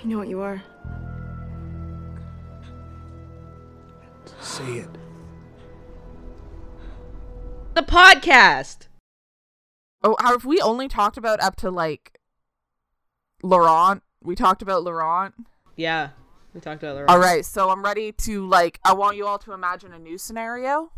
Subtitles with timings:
[0.00, 0.62] I know what you are.
[4.40, 4.88] Say it.
[7.74, 8.86] The podcast.
[10.02, 12.20] Oh, have we only talked about up to like
[13.42, 14.02] Laurent?
[14.22, 15.34] We talked about Laurent.
[15.76, 16.10] Yeah,
[16.54, 17.10] we talked about Laurent.
[17.10, 18.78] All right, so I'm ready to like.
[18.84, 20.92] I want you all to imagine a new scenario.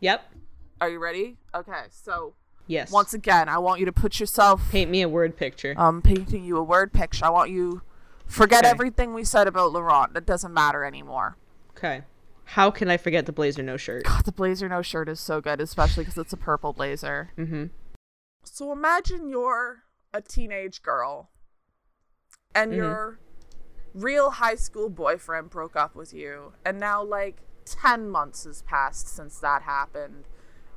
[0.00, 0.32] Yep.
[0.80, 1.36] Are you ready?
[1.54, 2.34] Okay, so
[2.66, 2.90] Yes.
[2.90, 4.70] once again, I want you to put yourself.
[4.70, 5.74] paint me a word picture.
[5.76, 7.24] I'm painting you a word picture.
[7.24, 7.82] I want you
[8.30, 8.70] forget Okay.
[8.70, 10.14] everything we said about Laurent.
[10.14, 11.36] That doesn't matter anymore.
[11.70, 12.02] Okay.
[12.44, 14.04] How can I forget the blazer no shirt?
[14.04, 17.30] God, the blazer no shirt is so good, especially because it's a purple blazer.
[17.38, 17.66] Mm-hmm.
[18.44, 21.30] So imagine you're a teenage girl
[22.54, 22.76] and Mhm.
[22.76, 23.18] your
[23.94, 29.06] real high school boyfriend broke up with you, and now like 10 months has passed
[29.08, 30.26] since that happened,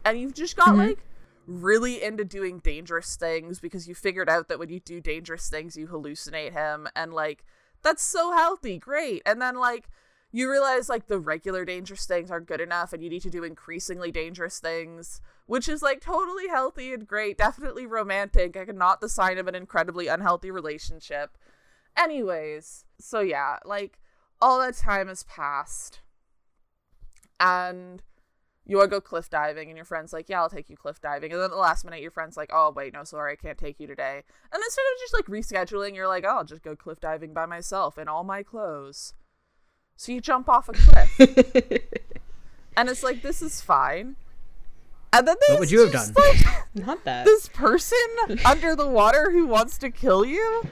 [0.06, 0.78] and you've just got Mhm.
[0.78, 1.04] like
[1.46, 5.78] really into doing dangerous things because you figured out that when you do dangerous things,
[5.78, 7.46] you hallucinate him, and like
[7.84, 9.22] that's so healthy, great.
[9.26, 9.90] And then like
[10.32, 13.44] you realize like the regular dangerous things aren't good enough and you need to do
[13.44, 17.38] increasingly dangerous things which is like totally healthy and great.
[17.38, 18.56] Definitely romantic.
[18.56, 21.38] And not the sign of an incredibly unhealthy relationship.
[21.96, 24.00] Anyways so yeah like
[24.42, 26.00] all that time has passed.
[27.40, 28.02] And
[28.66, 31.02] you want to go cliff diving and your friend's like yeah i'll take you cliff
[31.02, 31.32] diving.
[31.32, 33.58] And then at the last minute your friend's like oh wait no sorry i can't
[33.58, 34.24] take you today.
[34.54, 37.46] And instead of just like rescheduling you're like oh i'll just go cliff diving by
[37.46, 39.14] myself in all my clothes.
[39.96, 41.80] So you jump off a cliff.
[42.76, 44.16] And it's like this is fine.
[45.12, 46.26] And then What there's would you have just, done?
[46.28, 46.48] like,
[46.88, 47.24] Not that.
[47.26, 48.00] this person
[48.44, 50.64] under the water who wants to kill you?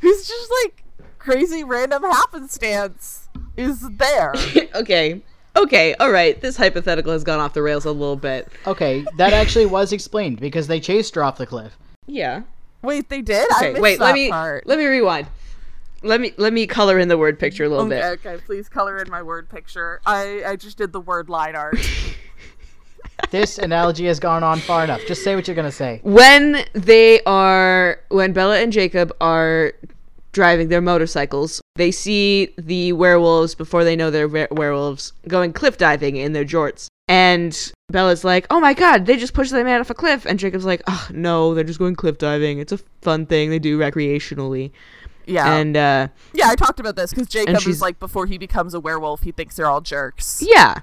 [0.00, 0.82] Who's just like
[1.20, 4.34] crazy random happenstance is there.
[4.74, 5.22] Okay.
[5.56, 5.94] Okay.
[6.00, 6.40] All right.
[6.40, 8.48] This hypothetical has gone off the rails a little bit.
[8.66, 11.76] Okay, that actually was explained because they chased her off the cliff.
[12.06, 12.42] Yeah.
[12.82, 13.68] wait they did I Okay.
[13.72, 13.98] missed Wait.
[13.98, 14.66] that Let me part.
[14.66, 15.26] let me rewind.
[16.02, 18.26] Let me let me color in the word picture a little okay, bit.
[18.26, 21.78] okay please color in my word picture i i just did the word line art
[23.30, 25.00] This analogy has gone on far enough.
[25.08, 26.00] Just say what you're gonna say.
[26.02, 29.72] when they are when Bella and Jacob are
[30.34, 35.78] driving their motorcycles, they see the werewolves before they know they're were- werewolves going cliff
[35.78, 36.88] diving in their jorts.
[37.08, 40.38] And Bella's like, "Oh my god, they just pushed that man off a cliff." And
[40.38, 42.58] Jacob's like, "Oh no, they're just going cliff diving.
[42.58, 44.70] It's a fun thing they do recreationally."
[45.26, 48.74] yeah And uh, yeah i talked about this because jacob is like before he becomes
[48.74, 50.80] a werewolf he thinks they're all jerks yeah,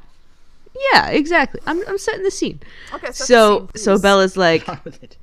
[0.94, 1.62] yeah, exactly.
[1.68, 2.60] I'm I'm setting the scene.
[2.94, 4.00] okay set the So scene, so.
[4.00, 5.18] Bella's like, On with it.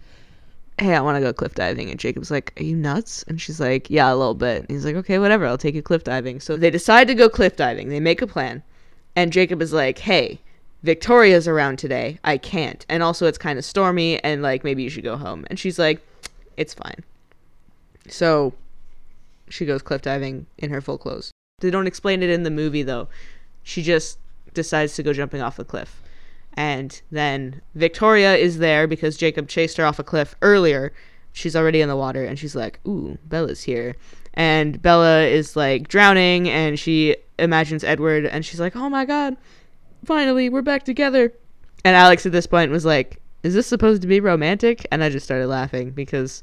[0.78, 1.90] Hey, I want to go cliff diving.
[1.90, 3.24] And Jacob's like, are you nuts?
[3.28, 4.60] And she's like, yeah, a little bit.
[4.62, 6.40] And he's like, okay, whatever, I'll take you cliff diving.
[6.40, 7.88] So they decide to go cliff diving.
[7.88, 8.62] They make a plan.
[9.16, 10.40] And Jacob is like, hey,
[10.82, 12.18] Victoria's around today.
[12.22, 12.86] I can't.
[12.88, 15.44] And also, it's kind of stormy, and like, maybe you should go home.
[15.50, 16.00] And she's like,
[16.56, 17.02] it's fine.
[18.08, 18.54] So
[19.48, 21.32] she goes cliff diving in her full clothes.
[21.60, 23.08] They don't explain it in the movie, though.
[23.64, 24.18] She just
[24.54, 26.00] decides to go jumping off a cliff.
[26.58, 30.92] And then Victoria is there because Jacob chased her off a cliff earlier.
[31.32, 33.94] She's already in the water and she's like, Ooh, Bella's here.
[34.34, 39.36] And Bella is like drowning and she imagines Edward and she's like, Oh my god,
[40.04, 41.32] finally, we're back together.
[41.84, 44.84] And Alex at this point was like, Is this supposed to be romantic?
[44.90, 46.42] And I just started laughing because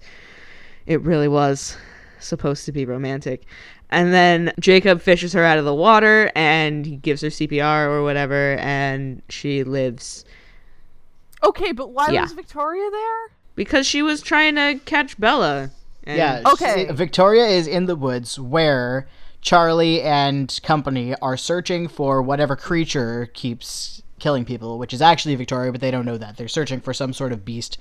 [0.85, 1.75] it really was
[2.19, 3.43] supposed to be romantic.
[3.91, 8.03] And then Jacob fishes her out of the water and he gives her CPR or
[8.03, 10.25] whatever, and she lives
[11.43, 12.23] okay but why Yeah.
[12.23, 15.69] was victoria there because she was trying to catch Bella.
[16.03, 16.41] And Yeah.
[16.53, 16.85] Okay.
[16.87, 19.07] she- Victoria is in the woods where
[19.41, 25.71] Charlie and company are searching for whatever creature keeps killing people, which is actually Victoria,
[25.71, 26.35] but they don't know that.
[26.37, 27.77] They're searching for some sort of beast.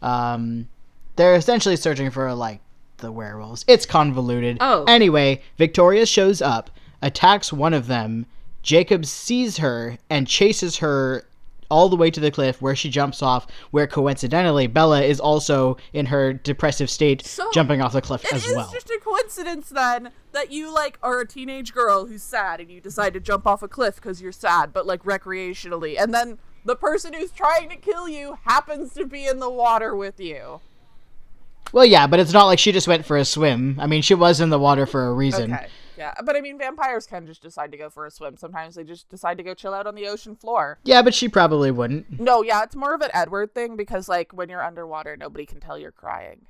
[0.00, 0.68] Um,
[1.16, 2.60] they're essentially searching for like
[2.98, 3.64] the werewolves.
[3.68, 4.58] It's convoluted.
[4.60, 4.84] Oh.
[4.84, 6.70] Anyway, Victoria shows up,
[7.02, 8.26] attacks one of them.
[8.62, 11.24] Jacob sees her and chases her
[11.70, 15.76] all the way to the cliff where she jumps off, where coincidentally Bella is also
[15.92, 18.60] in her depressive state So, jumping off the cliff as well.
[18.60, 22.70] It's just a coincidence then that you like are a teenage girl who's sad and
[22.70, 26.38] you decide to jump off a cliff because you're sad, but like recreationally, and then
[26.64, 30.60] the person who's trying to kill you happens to be in the water with you.
[31.72, 33.78] Well, yeah, but it's not like she just went for a swim.
[33.78, 35.52] I mean, she was in the water for a reason.
[35.52, 35.68] Okay.
[35.98, 38.36] Yeah, but I mean, vampires can just decide to go for a swim.
[38.36, 40.78] Sometimes they just decide to go chill out on the ocean floor.
[40.84, 42.20] Yeah, but she probably wouldn't.
[42.20, 45.58] No, yeah, it's more of an Edward thing because, like, when you're underwater, nobody can
[45.58, 46.42] tell you're crying.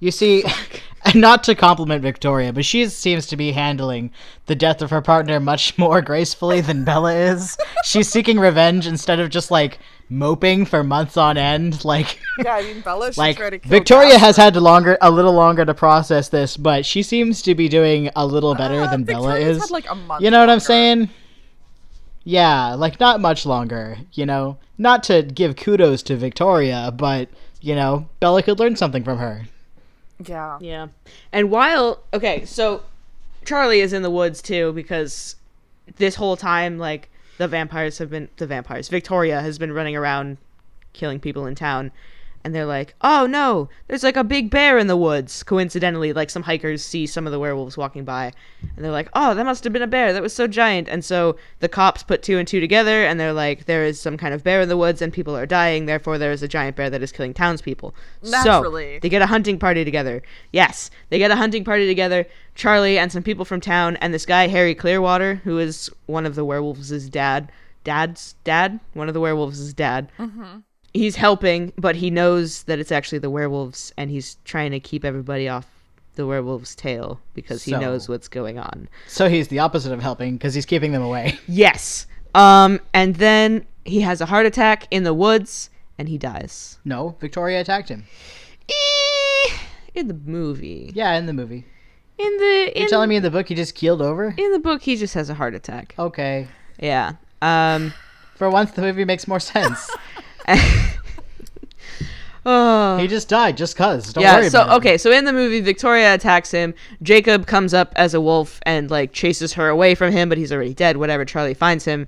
[0.00, 0.44] You see,
[1.14, 4.10] not to compliment Victoria, but she seems to be handling
[4.46, 7.56] the death of her partner much more gracefully than Bella is.
[7.84, 11.84] She's seeking revenge instead of just like moping for months on end.
[11.84, 14.24] Like, Yeah, I mean Bella should like try to kill Victoria Jasper.
[14.26, 18.10] has had longer, a little longer to process this, but she seems to be doing
[18.16, 19.58] a little better Uh, than Bella is.
[19.60, 19.86] had, like,
[20.20, 21.10] you know what I'm saying?
[22.24, 23.98] Yeah, like not much longer.
[24.12, 27.28] You know, not to give kudos to Victoria, but
[27.60, 29.42] you know, Bella could learn something from her.
[30.26, 30.58] Yeah.
[30.60, 30.88] Yeah.
[31.32, 32.82] And while okay, so
[33.44, 35.36] Charlie is in the woods too because
[35.96, 38.88] this whole time like the vampires have been the vampires.
[38.88, 40.38] Victoria has been running around
[40.92, 41.90] killing people in town
[42.44, 46.30] and they're like, "Oh no, there's like a big bear in the woods." Coincidentally, like
[46.30, 48.32] some hikers see some of the werewolves walking by
[48.76, 50.12] and they're like, "Oh, that must have been a bear.
[50.12, 53.32] That was so giant." And so the cops put two and two together and they're
[53.32, 55.86] like, "There is some kind of bear in the woods and people are dying.
[55.86, 58.96] Therefore, there is a giant bear that is killing townspeople." Naturally.
[58.96, 60.22] So, they get a hunting party together.
[60.52, 62.26] Yes, they get a hunting party together.
[62.54, 66.34] Charlie and some people from town, and this guy Harry Clearwater, who is one of
[66.34, 67.50] the werewolves' dad,
[67.82, 70.08] dad's dad, one of the werewolves' dad.
[70.18, 70.58] Mm-hmm.
[70.94, 75.04] He's helping, but he knows that it's actually the werewolves, and he's trying to keep
[75.04, 75.66] everybody off
[76.14, 78.88] the werewolf's tail because he So- knows what's going on.
[79.08, 81.38] So he's the opposite of helping because he's keeping them away.
[81.48, 82.06] Yes.
[82.36, 86.78] Um, and then he has a heart attack in the woods, and he dies.
[86.84, 88.04] No, Victoria attacked him.
[88.68, 89.52] Eh,
[89.94, 90.90] in the movie.
[90.94, 91.64] Yeah, in the movie.
[92.18, 94.32] In the in, You're telling me in the book he just keeled over?
[94.36, 95.94] in the book he just has a heart attack.
[95.98, 96.46] Okay.
[96.78, 97.14] Yeah.
[97.42, 97.92] Um
[98.36, 99.90] For once, the movie makes more sense.
[102.46, 102.96] oh.
[103.00, 104.12] he just died just cuz.
[104.12, 104.76] Don't yeah, worry so about it.
[104.78, 108.90] okay, so in the movie Victoria attacks him, Jacob comes up as a wolf and
[108.90, 111.24] like chases her away from him, but he's already dead, whatever.
[111.24, 112.06] Charlie finds him.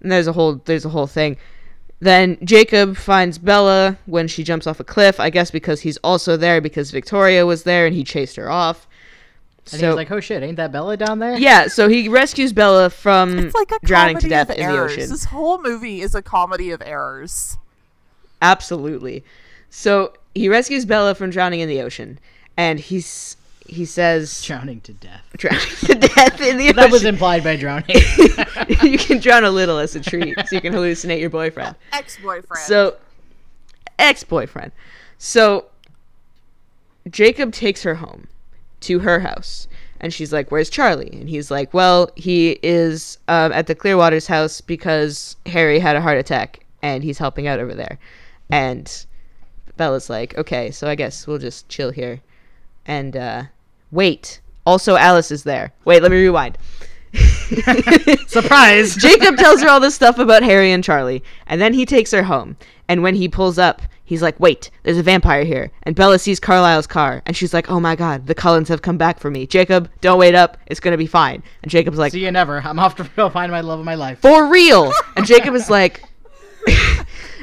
[0.00, 1.36] And there's a whole there's a whole thing.
[2.00, 6.36] Then Jacob finds Bella when she jumps off a cliff, I guess because he's also
[6.36, 8.88] there because Victoria was there and he chased her off.
[9.66, 12.08] And so he was like, "Oh shit, ain't that Bella down there?" yeah, so he
[12.08, 15.08] rescues Bella from It's like a drowning to death of in the ocean.
[15.08, 17.56] This whole movie is a comedy of errors.
[18.42, 19.24] Absolutely.
[19.70, 22.18] So he rescues Bella from drowning in the ocean,
[22.58, 23.36] and he's
[23.66, 25.24] he says Drowning to death.
[25.38, 26.76] drowning to death in the ocean.
[26.76, 27.86] That was implied by drowning.
[28.82, 31.76] you can drown a little as a treat, so you can hallucinate your boyfriend.
[31.92, 32.64] Ex-boyfriend.
[32.66, 32.96] So,
[33.98, 34.72] ex-boyfriend.
[35.16, 35.66] So
[37.08, 38.26] Jacob takes her home
[38.80, 39.68] to her house.
[40.00, 44.26] And she's like, "Where's Charlie?" And he's like, "Well, he is um, at the Clearwater's
[44.26, 48.00] house because Harry had a heart attack, and he's helping out over there."
[48.52, 49.06] And
[49.78, 52.20] Bella's like, "Okay, so I guess we'll just chill here."
[52.84, 53.44] And uh,
[53.90, 55.72] wait, also Alice is there.
[55.86, 56.58] Wait, let me rewind.
[58.26, 58.94] Surprise!
[59.00, 62.24] Jacob tells her all this stuff about Harry and Charlie, and then he takes her
[62.24, 62.56] home.
[62.88, 66.38] And when he pulls up, he's like, "Wait, there's a vampire here." And Bella sees
[66.38, 69.46] Carlisle's car, and she's like, "Oh my God, the Cullens have come back for me."
[69.46, 70.58] Jacob, don't wait up.
[70.66, 71.42] It's gonna be fine.
[71.62, 72.58] And Jacob's like, See you never.
[72.58, 74.20] I'm off to go find my love of my life.
[74.20, 76.02] "For real?" And Jacob is like,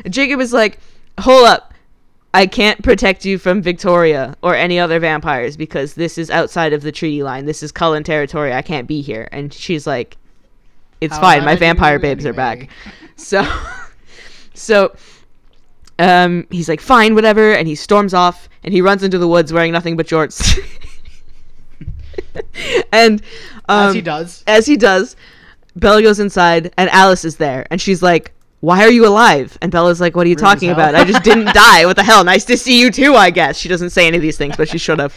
[0.10, 0.80] Jacob is like,
[1.20, 1.74] "Hold up."
[2.34, 6.84] I can't protect you from Victoria or any other vampires because this is outside of
[6.84, 7.46] the treaty line.
[7.48, 8.54] This is Cullen territory.
[8.54, 9.28] I can't be here.
[9.32, 10.16] And she's like,
[11.02, 11.44] It's How fine.
[11.44, 12.70] My vampire babes are back.
[13.16, 13.46] So,
[14.54, 14.96] so,
[16.00, 19.52] um, he's like, fine, whatever, and he storms off, and he runs into the woods
[19.52, 20.58] wearing nothing but shorts.
[22.94, 23.22] and
[23.68, 24.44] um, As he does.
[24.48, 25.18] as he does,
[25.76, 28.32] Bella goes inside, and Alice is there, and she's like,
[28.62, 30.96] "Why are you alive?" And Bella's like, "What are you talking about?
[30.96, 31.86] I just didn't die.
[31.86, 32.24] What the hell?
[32.24, 34.70] Nice to see you too, I guess." She doesn't say any of these things, but
[34.70, 35.16] she should have.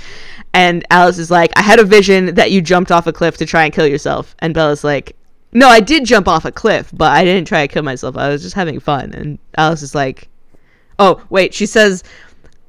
[0.54, 3.46] And Alice is like, "I had a vision that you jumped off a cliff to
[3.46, 5.16] try and kill yourself." And Bella's like,
[5.52, 8.16] "No, I did jump off a cliff, but I didn't try to kill myself.
[8.16, 10.28] I was just having fun." And Alice is like,
[10.98, 12.04] "Oh, wait." She says,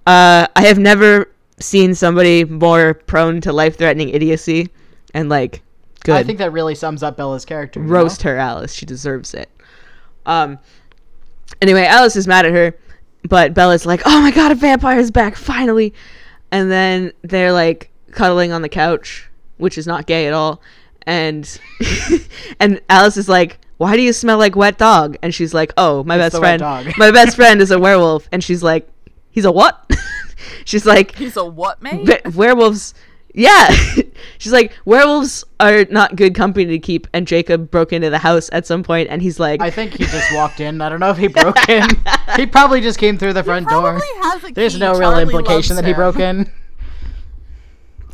[0.07, 4.69] uh, "I have never seen somebody more prone to life-threatening idiocy."
[5.13, 5.61] And like,
[6.03, 7.79] good I think that really sums up Bella's character.
[7.79, 7.93] you know?
[7.93, 9.49] roast her alice she deserves it
[10.25, 10.59] um
[11.61, 12.75] anyway alice is mad at her
[13.27, 15.93] but bella's like oh my god a vampire is back finally!
[16.51, 20.61] And then they're like cuddling on the couch which is not gay at all.
[21.05, 21.59] And
[22.59, 25.17] and alice is like why do you smell like wet dog?
[25.21, 28.27] And she's like oh my It's best friend dog." my best friend is a werewolf.
[28.31, 28.87] And she's like
[29.31, 29.89] he's a what?
[30.65, 32.05] She's like He's a what, mate?
[32.05, 32.93] Ve- werewolves
[33.33, 33.67] yeah
[34.37, 38.47] she's like werewolves are not good company to keep and jacob broke into the house
[38.53, 40.81] at some point and he's like I think he just walked in.
[40.81, 41.87] I don't know if he broke in.
[42.35, 43.81] he probably just came through the front door.
[43.97, 44.79] Probably has a There's key.
[44.79, 46.51] no real Charlie implication that he broke in.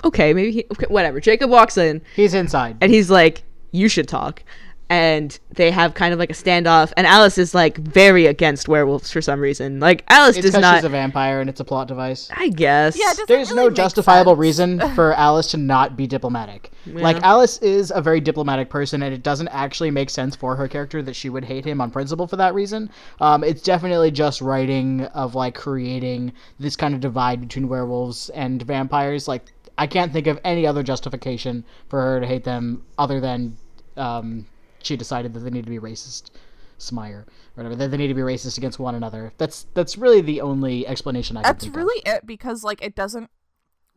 [0.05, 2.77] okay maybe he okay, whatever jacob walks in He's inside.
[2.81, 4.43] and he's like you should talk
[4.89, 6.91] and they have kind of like a standoff.
[6.97, 9.79] And Alice is like very against werewolves for some reason.
[9.79, 10.75] Like Alice It's does because not.
[10.77, 12.27] she's a vampire and it's a plot device.
[12.35, 12.97] I guess.
[12.99, 14.39] Yeah, There's really no justifiable sense.
[14.39, 16.71] reason for Alice to not be diplomatic.
[16.87, 20.67] Like Alice is a very diplomatic person, and it doesn't actually make sense for her
[20.67, 22.89] character that she would hate him on principle for that reason.
[23.21, 28.61] Um, it's definitely just writing of like creating this kind of divide between werewolves and
[28.63, 29.27] vampires.
[29.27, 33.55] Like I can't think of any other justification for her to hate them other than
[33.97, 34.47] um,
[34.81, 36.31] she decided that they need to be racist.
[36.77, 37.75] Smire, or whatever.
[37.75, 39.33] That they need to be racist against one another.
[39.37, 42.95] That's that's really the only explanation I can That's think really it because like it
[42.95, 43.29] doesn't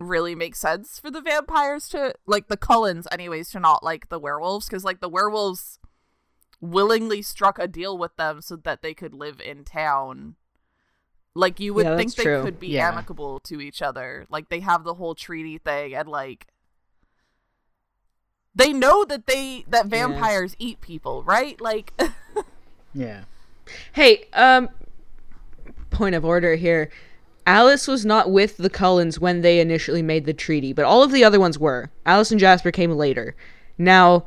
[0.01, 4.19] really make sense for the vampires to like the Cullens anyways to not like the
[4.19, 5.79] werewolves because like the werewolves
[6.61, 10.35] willingly struck a deal with them so that they could live in town.
[11.35, 12.43] Like you would Yeah, think they true.
[12.43, 12.89] could be Yeah.
[12.89, 14.27] amicable to each other.
[14.29, 16.49] Like they have the whole treaty thing and like
[18.55, 19.91] they know that they that Yeah.
[19.91, 21.61] vampires eat people, right?
[21.61, 21.93] Like.
[22.95, 23.23] Yeah.
[23.95, 24.69] Hey, um,
[25.89, 26.91] point of order here.
[27.47, 31.11] Alice was not with the Cullens when they initially made the treaty, but all of
[31.11, 31.91] the other ones were.
[32.05, 33.35] Alice and Jasper came later.
[33.79, 34.27] Now,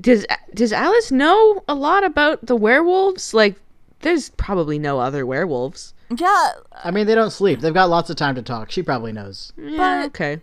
[0.00, 3.34] does does Alice know a lot about the werewolves?
[3.34, 3.56] Like,
[4.00, 5.94] there's probably no other werewolves.
[6.14, 6.50] yeah,
[6.84, 7.60] I mean, they don't sleep.
[7.60, 8.70] They've got lots of time to talk.
[8.70, 9.52] She probably knows.
[9.56, 10.40] Yeah, But- okay.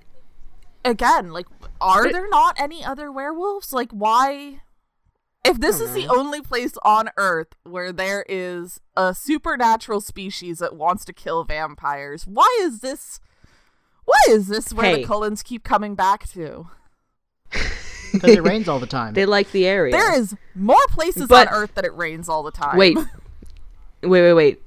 [0.86, 1.48] Again, like,
[1.82, 3.74] are But- there not any other werewolves?
[3.74, 4.62] Like, why?
[5.44, 6.20] If this is the mm-hmm.
[6.20, 12.26] only place on Earth where there is a supernatural species that wants to kill vampires,
[12.26, 13.20] why is this?
[14.06, 15.02] Why is this where Hey.
[15.02, 16.70] the Cullens keep coming back to?
[18.12, 19.14] Because it rains all the time.
[19.14, 19.92] They like the area.
[19.92, 22.78] There is more places But- on Earth that it rains all the time.
[22.78, 22.98] Wait.
[24.04, 24.62] Wait, wait, wait.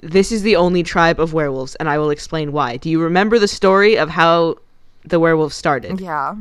[0.00, 2.76] This is the only tribe of werewolves, and I will explain why.
[2.76, 4.58] Do you remember the story of how
[5.04, 6.00] the werewolf started?
[6.00, 6.34] yeah.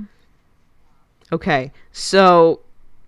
[1.32, 2.60] Okay, so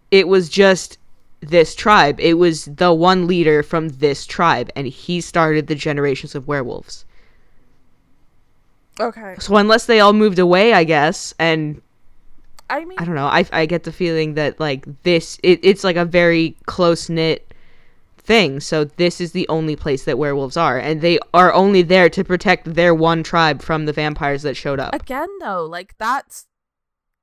[0.09, 0.97] it was just
[1.41, 2.19] this tribe.
[2.19, 7.05] It was the one leader from this tribe, and he started the generations of werewolves.
[8.99, 9.35] Okay.
[9.39, 11.81] So unless they all moved away, I guess, and
[12.69, 15.83] I mean, I don't know, I, I get the feeling that like this, it, it's
[15.83, 17.44] like a very close knit
[18.25, 18.59] thing.
[18.59, 22.23] So this is the only place that werewolves are, and they are only there to
[22.23, 24.93] protect their one tribe from the vampires that showed up.
[24.93, 26.47] again though, like that's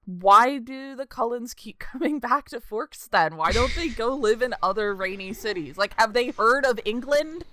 [0.04, 3.36] why do the Cullens keep coming back to Forks then?
[3.36, 5.78] Why don't they go live in other rainy cities?
[5.78, 7.44] Like, have they heard of England?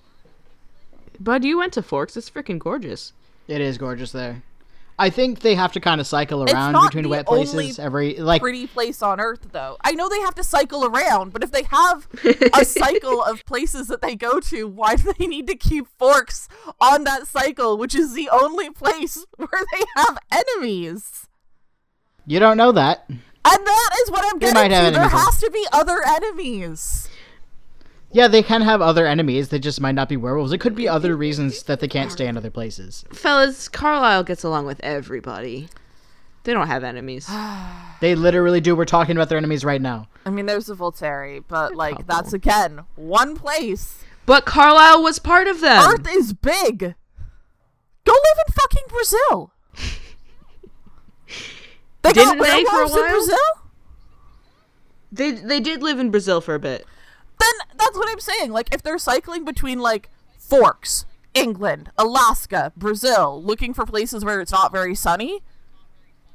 [1.19, 2.17] Bud, you went to Forks.
[2.17, 3.13] It's freaking gorgeous.
[3.47, 4.43] It is gorgeous there.
[4.99, 8.67] I think they have to kind of cycle around between wet places every like Pretty
[8.67, 9.77] place on Earth, though.
[9.81, 12.07] I know they have to cycle around, but if they have
[12.53, 16.49] a cycle of places that they go to, why do they need to keep Forks
[16.81, 21.27] on that cycle, which is the only place where they have enemies?
[22.25, 23.05] you don't know that.
[23.09, 24.91] And that is what I'm They getting to.
[24.91, 25.11] There enemies.
[25.11, 27.09] has to be other enemies.
[28.11, 29.49] Yeah, they can have other enemies.
[29.49, 30.51] They just might not be werewolves.
[30.51, 33.05] It could be other reasons that they can't stay in other places.
[33.13, 35.69] Fellas, Carlisle gets along with everybody.
[36.43, 37.29] They don't have enemies.
[38.01, 38.77] They literally do.
[38.77, 40.07] We're talking about their enemies right now.
[40.25, 42.15] I mean, there's the Volturi, but like couple.
[42.15, 44.01] that's again one place.
[44.25, 45.81] But Carlisle was part of them.
[45.85, 46.79] Earth is big.
[46.79, 49.51] Go live in fucking Brazil.
[52.03, 53.09] They Didn't got they for a werewolves in?
[53.09, 53.37] Brazil?
[55.11, 56.85] They they did live in Brazil for a bit.
[57.39, 58.51] Then that's what I'm saying.
[58.51, 64.51] Like, if they're cycling between like Forks, England, Alaska, Brazil, looking for places where it's
[64.51, 65.41] not very sunny,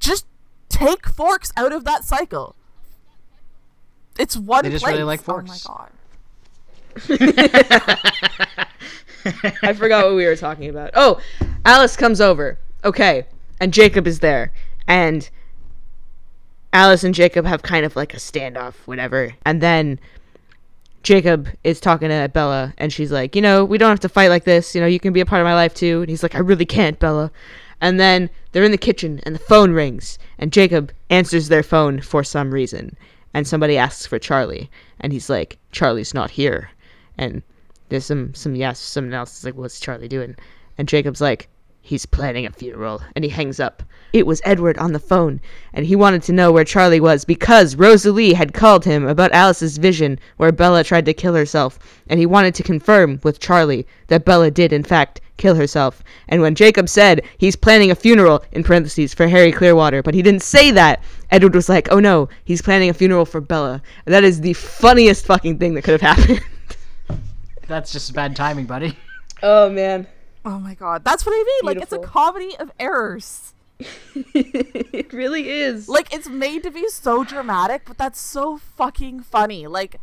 [0.00, 0.26] just
[0.68, 2.56] take Forks out of that cycle.
[4.18, 4.92] It's one They just place.
[4.92, 5.66] really like oh Forks.
[5.68, 5.90] Oh my god.
[9.62, 10.90] I forgot what we were talking about.
[10.94, 11.20] Oh,
[11.64, 12.58] Alice comes over.
[12.84, 13.26] Okay.
[13.60, 14.52] And Jacob is there.
[14.86, 15.28] And
[16.72, 19.34] Alice and Jacob have kind of like a standoff, whatever.
[19.44, 19.98] And then
[21.04, 24.28] Jacob is talking to Bella and she's like, you know, we don't have to fight
[24.28, 24.74] like this.
[24.74, 26.00] You know, you can be a part of my life too.
[26.00, 27.30] And he's like, I really can't, Bella.
[27.80, 32.00] And then they're in the kitchen and the phone rings and Jacob answers their phone
[32.00, 32.96] for some reason.
[33.34, 34.70] And somebody asks for Charlie.
[35.00, 36.70] And he's like, Charlie's not here.
[37.18, 37.42] And
[37.90, 40.34] there's some some yes, someone else is like, what's Charlie doing?
[40.78, 41.48] And Jacob's like,
[41.84, 43.82] he's planning a funeral, and he hangs up.
[44.14, 45.40] It was Edward on the phone,
[45.74, 49.76] and he wanted to know where Charlie was because Rosalie had called him about Alice's
[49.76, 54.24] vision where Bella tried to kill herself, and he wanted to confirm with Charlie that
[54.24, 56.02] Bella did in fact kill herself.
[56.28, 60.22] And when Jacob said he's planning a funeral in parentheses for Harry Clearwater, but he
[60.22, 64.14] didn't say that, Edward was like, "Oh no, he's planning a funeral for Bella." And
[64.14, 66.40] That is the funniest fucking thing that could have happened.
[67.66, 68.96] That's just bad timing, buddy.
[69.42, 70.06] oh man.
[70.44, 71.04] Oh my god.
[71.04, 71.74] That's what I mean.
[71.74, 73.54] Like, it's a comedy of errors.
[74.34, 75.88] it really is.
[75.88, 79.66] Like it's made to be so dramatic, but that's so fucking funny.
[79.66, 80.00] Like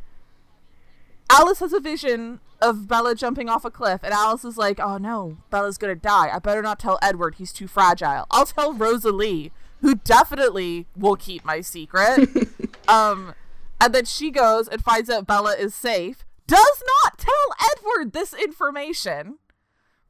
[1.29, 4.98] Alice has a vision of Bella jumping off a cliff, and Alice is like, "Oh
[4.98, 6.29] no, Bella's gonna die.
[6.31, 7.36] I better not tell Edward.
[7.36, 8.25] He's too fragile.
[8.29, 12.29] I'll tell Rosalie, who definitely will keep my secret."
[12.88, 13.33] um,
[13.79, 16.25] and then she goes and finds out Bella is safe.
[16.45, 19.38] Does not tell Edward this information,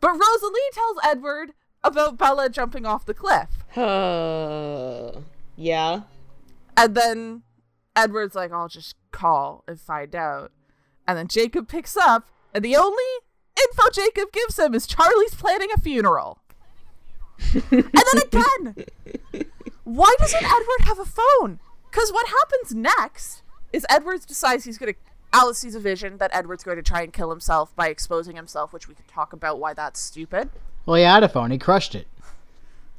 [0.01, 1.53] but Rosalie tells Edward
[1.83, 3.49] about Bella jumping off the cliff.
[3.77, 5.21] Uh,
[5.55, 6.01] yeah.
[6.75, 7.43] And then
[7.95, 10.51] Edward's like, I'll just call and find out.
[11.07, 13.03] And then Jacob picks up, and the only
[13.57, 16.39] info Jacob gives him is Charlie's planning a funeral.
[17.53, 18.85] and then again,
[19.83, 21.59] why doesn't Edward have a phone?
[21.89, 23.41] Because what happens next
[23.73, 24.99] is Edward decides he's going to.
[25.33, 28.73] Alice sees a vision that Edward's going to try and kill himself by exposing himself,
[28.73, 30.49] which we can talk about why that's stupid.
[30.85, 31.51] Well, he had a phone.
[31.51, 32.07] He crushed it.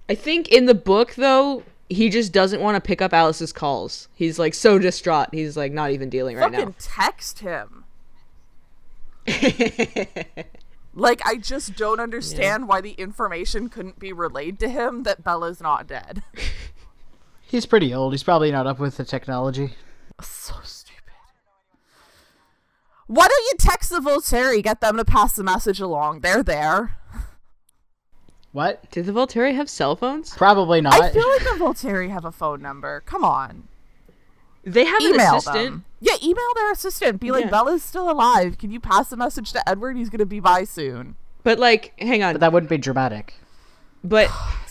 [0.09, 4.09] I think in the book though, he just doesn't want to pick up Alice's calls.
[4.15, 5.29] He's like so distraught.
[5.33, 6.59] He's like not even dealing right now.
[6.59, 7.85] Fucking text him.
[10.95, 15.61] Like, I just don't understand why the information couldn't be relayed to him that Bella's
[15.61, 16.23] not dead.
[17.41, 18.13] He's pretty old.
[18.13, 19.75] He's probably not up with the technology.
[20.21, 20.82] so stupid.
[23.07, 26.21] Why don't you text the Volturi, get them to pass the message along?
[26.21, 26.97] They're there.
[28.53, 28.91] What?
[28.91, 30.35] Did the Volturi have cell phones?
[30.37, 31.01] Probably not.
[31.01, 33.03] I feel like the Volturi have a phone number.
[33.07, 33.69] Come on.
[34.65, 35.55] They have an Email assistant.
[35.71, 35.85] them.
[36.01, 37.19] Yeah, email their assistant.
[37.21, 37.51] Be like, Yeah.
[37.51, 38.59] Bella's still alive.
[38.59, 39.97] Can you pass the message to Edward?
[39.97, 41.17] He's going to be by soon.
[41.45, 42.35] But like, hang on.
[42.35, 43.35] but that wouldn't be dramatic.
[44.05, 44.29] But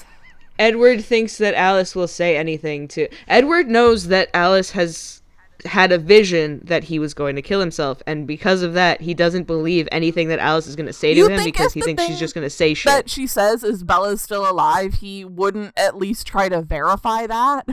[0.59, 3.07] Edward thinks that Alice will say anything to.
[3.27, 5.20] Edward knows that Alice has
[5.65, 9.13] had a vision that he was going to kill himself, and because of that, he
[9.13, 12.05] doesn't believe anything that Alice is going to say to You him because he thinks
[12.05, 12.91] she's just going to say shit.
[12.91, 14.95] That she says is Bella's still alive.
[14.95, 17.67] He wouldn't at least try to verify that.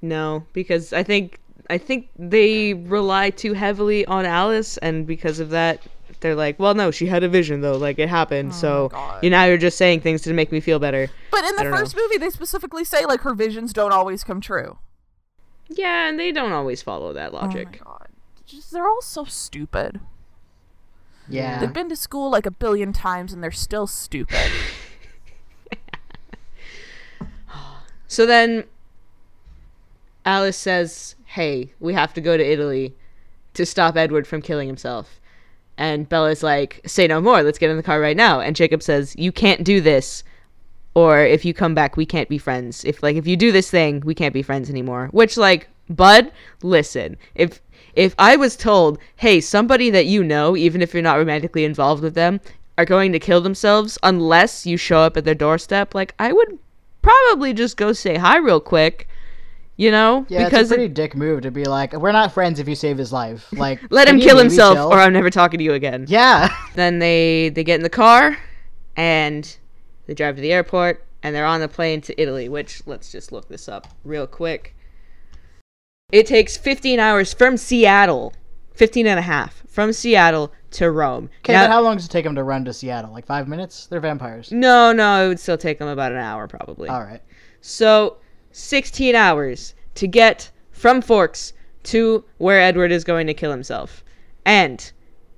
[0.00, 1.38] No, because I think
[1.70, 5.80] I think they rely too heavily on Alice, and because of that,
[6.20, 8.52] they're like, well, no, she had a vision though, like it happened.
[8.52, 9.22] Oh so Oh God.
[9.22, 11.08] you now you're just saying things to make me feel better.
[11.30, 11.78] But in the don't know.
[11.78, 14.78] first movie, they specifically say like her visions don't always come true.
[15.74, 17.80] Yeah, and they don't always follow that logic.
[17.82, 18.08] Oh my god.
[18.46, 20.00] Just they're all so stupid.
[21.28, 21.60] Yeah.
[21.60, 24.36] They've been to school like a billion times and they're still stupid.
[28.08, 28.64] So then
[30.26, 32.94] Alice says, Hey, we have to go to Italy
[33.54, 35.18] to stop Edward from killing himself.
[35.78, 38.40] And Bella's like, Say no more, let's get in the car right now.
[38.40, 40.24] And Jacob says, You can't do this.
[40.94, 42.84] Or if you come back, we can't be friends.
[42.84, 45.08] If like if you do this thing, we can't be friends anymore.
[45.12, 46.30] Which like, Bud,
[46.62, 47.16] listen.
[47.34, 47.60] If
[47.94, 52.02] if I was told, hey, somebody that you know, even if you're not romantically involved
[52.02, 52.40] with them,
[52.78, 56.58] are going to kill themselves unless you show up at their doorstep, like I would
[57.00, 59.08] probably just go say hi real quick.
[59.78, 60.26] You know?
[60.28, 62.68] yeah, because it's a pretty it- dick move to be like, we're not friends if
[62.68, 63.48] you save his life.
[63.52, 66.04] Like, let him kill himself or I'm never talking to you again.
[66.08, 66.54] Yeah.
[66.74, 68.36] Then they they get in the car
[68.96, 69.56] and
[70.06, 73.32] they drive to the airport and they're on the plane to Italy, which let's just
[73.32, 74.74] look this up real quick.
[76.10, 78.34] It takes 15 hours from Seattle,
[78.74, 81.30] 15 and a half from Seattle to Rome.
[81.40, 83.12] Okay, Now- but how long does it take them to run to Seattle?
[83.12, 83.86] Like five minutes?
[83.86, 84.50] They're vampires.
[84.52, 86.88] no, no, it would still take them about an hour probably.
[86.88, 87.20] All right.
[87.60, 88.16] So,
[88.50, 91.52] 16 hours to get from Forks
[91.84, 94.04] to where Edward is going to kill himself.
[94.44, 94.90] And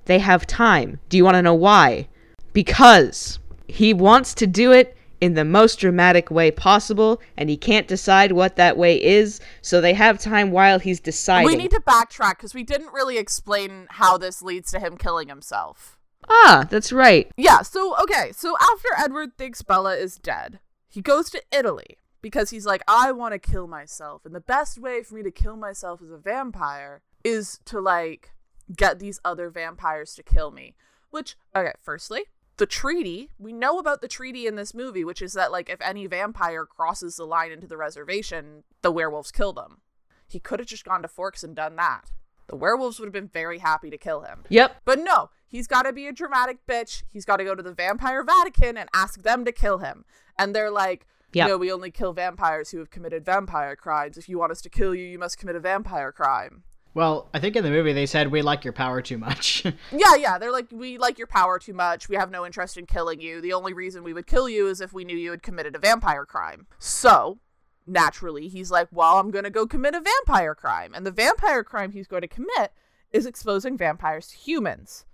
[0.05, 0.99] they have time.
[1.09, 2.07] Do you want to know why?
[2.53, 7.87] Because he wants to do it in the most dramatic way possible, and he can't
[7.87, 11.47] decide what that way is, so they have time while he's deciding.
[11.47, 15.29] we need to backtrack because we didn't really explain how this leads to him killing
[15.29, 15.97] himself.
[16.29, 17.31] ah, that's right.
[17.37, 22.49] Yeah, so okay, so after Edward thinks Bella is dead, he goes to Italy because
[22.49, 24.25] he's like, I want to kill myself.
[24.25, 28.31] And the best way for me to kill myself as a vampire is to like
[28.75, 30.75] get these other vampires to kill me.
[31.11, 32.23] Which, okay, firstly,
[32.57, 35.81] the treaty, we know about the treaty in this movie, which is that like if
[35.81, 39.81] any vampire crosses the line into the reservation, the werewolves kill them.
[40.27, 42.11] He could have just gone to Forks and done that.
[42.47, 44.43] The werewolves would have been very happy to kill him.
[44.49, 44.81] Yep.
[44.85, 47.03] But no, he's got to be a dramatic bitch.
[47.11, 50.05] He's got to go to the Vampire Vatican and ask them to kill him.
[50.37, 51.47] And they're like, Yep.
[51.49, 54.17] no, we only kill vampires who have committed vampire crimes.
[54.17, 56.63] If you want us to kill you, you must commit a vampire crime.
[56.95, 59.63] Well, I think in the movie they said we like your power too much.
[59.91, 60.37] Yeah, yeah.
[60.37, 62.09] They're like, we like your power too much.
[62.09, 63.41] We have no interest in killing you.
[63.41, 65.79] The only reason we would kill you is if we knew you had committed a
[65.79, 66.67] vampire crime.
[66.79, 67.39] So,
[67.85, 70.93] naturally, he's like, well, I'm going to go commit a vampire crime.
[70.93, 72.71] And the vampire crime he's going to commit
[73.11, 75.05] is exposing vampires to humans.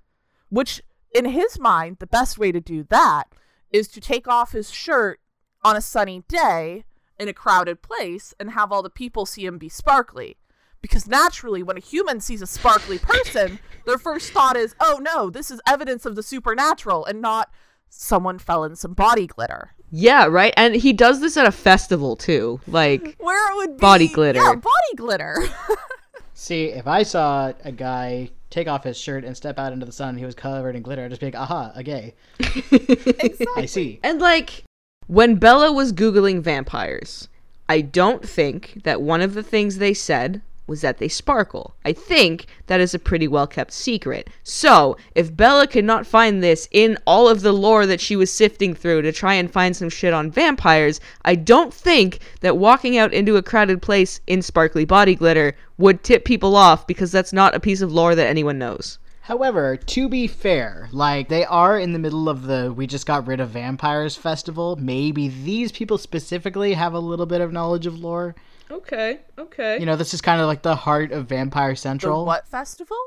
[0.49, 0.81] Which,
[1.13, 3.25] in his mind, the best way to do that
[3.71, 5.19] is to take off his shirt
[5.63, 6.83] on a sunny day
[7.19, 10.37] in a crowded place and have all the people see him be sparkly.
[10.81, 15.29] Because naturally, when a human sees a sparkly person, their first thought is, oh no,
[15.29, 17.51] this is evidence of the supernatural and not
[17.89, 19.71] someone fell in some body glitter.
[19.91, 20.53] Yeah, right.
[20.55, 22.61] And he does this at a festival too.
[22.65, 23.81] Like Where it would be.
[23.81, 24.39] Body glitter.
[24.41, 25.43] Yeah, body glitter.
[26.33, 29.91] See, if I saw a guy take off his shirt and step out into the
[29.91, 32.15] sun he was covered in glitter, I'd just be like, aha, a gay.
[32.39, 33.47] Exactly.
[33.55, 33.99] I see.
[34.01, 34.63] And like
[35.07, 37.27] when Bella was googling vampires,
[37.69, 41.75] I don't think that one of the things they said was that they sparkle.
[41.83, 44.29] I think that is a pretty well kept secret.
[44.43, 48.31] So, if Bella could not find this in all of the lore that she was
[48.31, 52.97] sifting through to try and find some shit on vampires, I don't think that walking
[52.97, 57.33] out into a crowded place in sparkly body glitter would tip people off because that's
[57.33, 58.99] not a piece of lore that anyone knows.
[59.25, 63.27] However, to be fair, like they are in the middle of the we just got
[63.27, 64.75] rid of vampires festival.
[64.77, 68.35] Maybe these people specifically have a little bit of knowledge of lore.
[68.71, 69.79] Okay, okay.
[69.79, 72.25] You know, this is kind of like the heart of Vampire the Central.
[72.25, 72.97] what festival?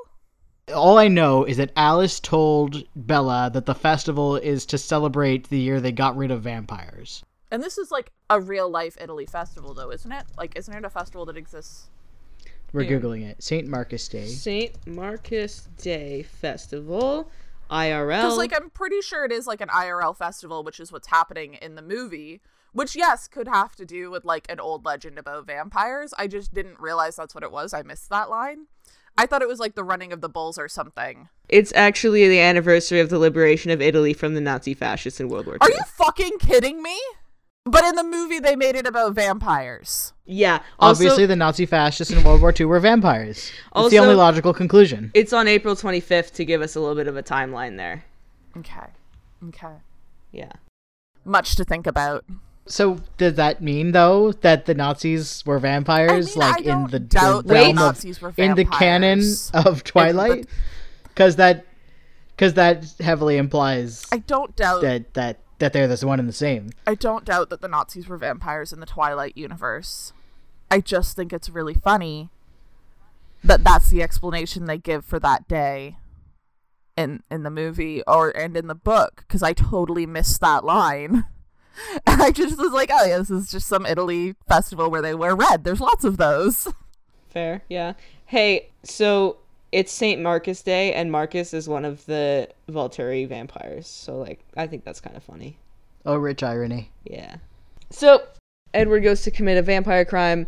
[0.74, 5.58] All I know is that Alice told Bella that the festival is to celebrate the
[5.58, 7.22] year they got rid of vampires.
[7.50, 10.24] And this is like a real life Italy festival, though, isn't it?
[10.36, 11.88] Like, isn't it a festival that exists?
[12.72, 12.98] We're Yeah.
[12.98, 13.42] googling it.
[13.42, 13.68] St.
[13.68, 14.26] Marcus Day.
[14.26, 14.86] St.
[14.86, 17.30] Marcus Day Festival,
[17.70, 18.22] IRL.
[18.22, 21.54] Because, like, I'm pretty sure it is like an IRL festival, which is what's happening
[21.54, 22.40] in the movie.
[22.74, 26.12] Which, yes, could have to do with like an old legend about vampires.
[26.18, 27.72] I just didn't realize that's what it was.
[27.72, 28.66] I missed that line.
[29.16, 31.28] I thought it was like the running of the bulls or something.
[31.48, 35.46] it's actually the anniversary of the liberation of Italy from the Nazi fascists in World
[35.46, 35.58] War II.
[35.62, 36.98] Are you fucking kidding me?
[37.64, 40.12] But in the movie, they made it about vampires.
[40.26, 40.60] Yeah.
[40.80, 43.52] Also, Obviously, the Nazi fascists in World War II were vampires.
[43.76, 45.12] It's the only logical conclusion.
[45.14, 48.04] it's on April 25th to give us a little bit of a timeline there.
[48.56, 48.88] Okay.
[49.48, 49.76] Okay.
[50.32, 50.52] Yeah.
[51.24, 52.24] Much to think about.
[52.66, 56.98] So does that mean though that the Nazis were vampires, I mean, like in the,
[56.98, 59.22] the realm of Nazis were in the canon
[59.52, 60.46] of Twilight?
[61.02, 61.66] Because that
[62.36, 66.32] because that heavily implies I don't doubt that that that they're the one and the
[66.32, 66.70] same.
[66.86, 70.12] I don't doubt that the Nazis were vampires in the Twilight universe.
[70.70, 72.30] I just think it's really funny
[73.44, 75.96] that that's the explanation they give for that day
[76.96, 81.26] in in the movie or and in the book because I totally missed that line.
[82.06, 85.14] And I just was like, oh yeah, this is just some Italy festival where they
[85.14, 85.64] wear red.
[85.64, 86.68] There's lots of those.
[87.28, 87.62] Fair.
[87.68, 87.94] Yeah.
[88.26, 89.38] Hey, so
[89.72, 90.20] it's St.
[90.20, 93.88] Marcus Day, and Marcus is one of the Volturi vampires.
[93.88, 95.58] So, like, I think that's kind of funny.
[96.06, 96.90] Oh, rich irony.
[97.04, 97.36] Yeah.
[97.90, 98.22] So
[98.72, 100.46] Edward goes to commit a vampire crime,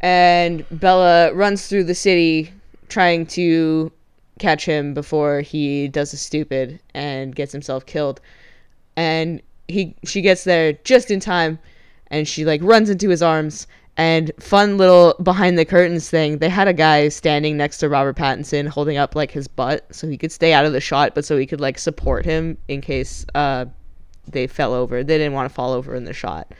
[0.00, 2.52] and Bella runs through the city
[2.88, 3.92] trying to
[4.38, 8.20] catch him before he does a stupid and gets himself killed.
[8.96, 11.58] And he she gets there just in time,
[12.08, 13.66] and she like runs into his arms.
[13.96, 16.38] And fun little behind the curtains thing.
[16.38, 20.08] They had a guy standing next to Robert Pattinson holding up like his butt so
[20.08, 22.80] he could stay out of the shot, but so he could like support him in
[22.80, 23.66] case uh
[24.26, 25.04] they fell over.
[25.04, 26.52] They didn't want to fall over in the shot.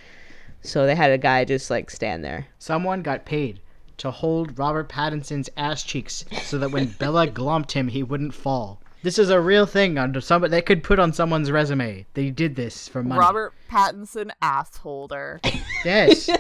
[0.63, 2.47] So they had a guy just like stand there.
[2.59, 3.61] Someone got paid
[3.99, 8.81] to hold Robert Pattinson's ass cheeks so that when Bella glumped him, he wouldn't fall.
[9.05, 12.07] This is a real thing under somebody they could put on someone's resume.
[12.15, 13.21] They did this for money.
[13.21, 15.41] Robert Pattinson ass holder.
[15.85, 16.31] Yes,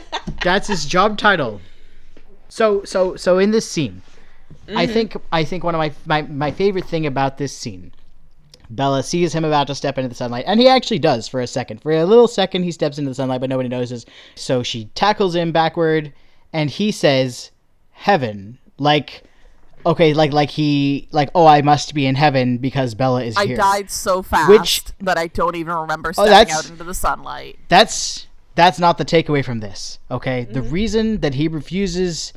[0.42, 1.60] that's his job title.
[2.48, 4.00] So, so, so in this scene,
[4.68, 4.92] I mm-hmm.
[4.94, 7.92] think I think one of my, my my favorite thing about this scene,
[8.70, 11.46] Bella sees him about to step into the sunlight, and he actually does for a
[11.46, 11.82] second.
[11.82, 14.06] For a little second, he steps into the sunlight, but nobody notices.
[14.34, 16.14] So she tackles him backward,
[16.54, 17.50] and he says,
[17.90, 19.24] "Heaven," like.
[19.86, 23.46] Okay, like like he like oh I must be in heaven because Bella is I
[23.46, 23.56] here.
[23.56, 26.94] died so fast Which- that I don't even remember Oh, stepping that's- out into the
[26.94, 27.58] sunlight.
[27.68, 29.98] that's that's not the takeaway from this.
[30.10, 30.70] Okay, the Mm-hmm.
[30.70, 32.32] reason that he refuses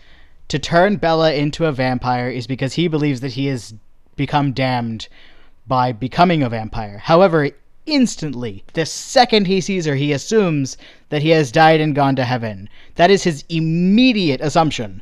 [0.48, 3.74] to turn Bella into a vampire is because he believes that he has
[4.16, 5.08] become damned
[5.68, 6.98] by becoming a vampire.
[6.98, 7.50] However,
[7.86, 10.78] instantly, the second he sees her, he assumes
[11.10, 12.68] that he has died and gone to heaven.
[12.96, 15.02] That is his immediate assumption.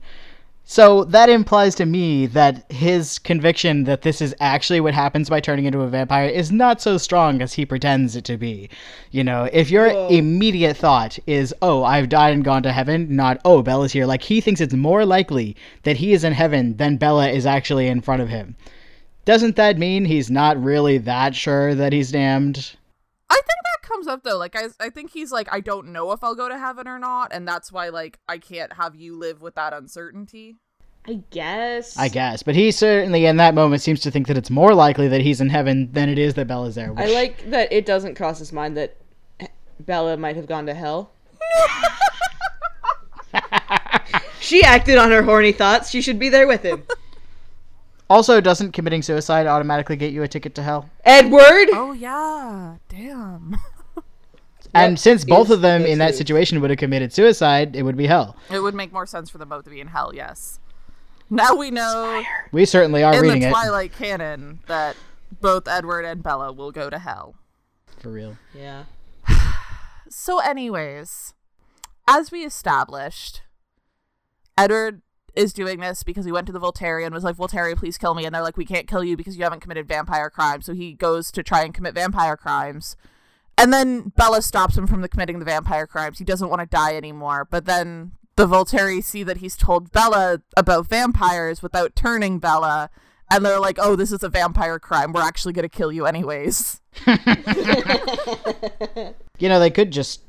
[0.68, 5.40] So that implies to me that his conviction that this is actually what happens by
[5.40, 8.70] turning into a vampire is not so strong as he pretends it to be.
[9.12, 13.40] You know, if your immediate thought is, oh, I've died and gone to heaven, not,
[13.46, 16.98] oh, Bella's here, like he thinks it's more likely that he is in heaven than
[16.98, 18.56] Bella is actually in front of him.
[19.24, 22.76] Doesn't that mean he's not really that sure that he's damned?
[23.30, 23.65] I think that
[24.06, 24.38] comes up though.
[24.38, 27.00] Like I, I think he's like, I don't know if I'll go to heaven or
[27.00, 30.58] not, and that's why like I can't have you live with that uncertainty.
[31.08, 31.98] I guess.
[31.98, 32.42] I guess.
[32.42, 35.40] But he certainly, in that moment, seems to think that it's more likely that he's
[35.40, 36.92] in heaven than it is that Bella's there.
[36.98, 38.98] I like that it doesn't cross his mind that
[39.80, 41.12] Bella might have gone to hell.
[44.40, 45.90] She acted on her horny thoughts.
[45.90, 46.84] She should be there with him.
[48.08, 50.88] Also, doesn't committing suicide automatically get you a ticket to hell?
[51.04, 51.70] Edward.
[51.74, 53.58] Oh yeah, damn.
[54.76, 56.18] And since both is of them in that truth.
[56.18, 58.36] situation would have committed suicide, it would be hell.
[58.52, 60.12] It would make more sense for them both to be in hell.
[60.14, 60.60] Yes.
[61.30, 63.52] Now we know We certainly are in reading the it.
[63.52, 64.96] Twilight canon that
[65.42, 67.36] both Edward and Bella will go to hell.
[68.00, 68.38] For real.
[68.54, 68.84] Yeah.
[70.08, 71.34] So, anyways,
[72.08, 73.42] as we established,
[74.58, 75.02] Edward
[75.36, 78.14] is doing this because he went to the Volturi and was like, Volturi, please kill
[78.14, 78.26] me.
[78.26, 80.66] And they're like, we can't kill you because you haven't committed vampire crimes.
[80.66, 82.96] So he goes to try and commit vampire crimes.
[83.58, 86.20] And then Bella stops him from the committing the vampire crimes.
[86.20, 87.48] He doesn't want to die anymore.
[87.50, 92.90] But then the Volturi see that he's told Bella about vampires without turning Bella.
[93.32, 95.14] And they're like, oh, this is a vampire crime.
[95.14, 96.82] We're actually going to kill you anyways.
[99.38, 100.22] You know, they could just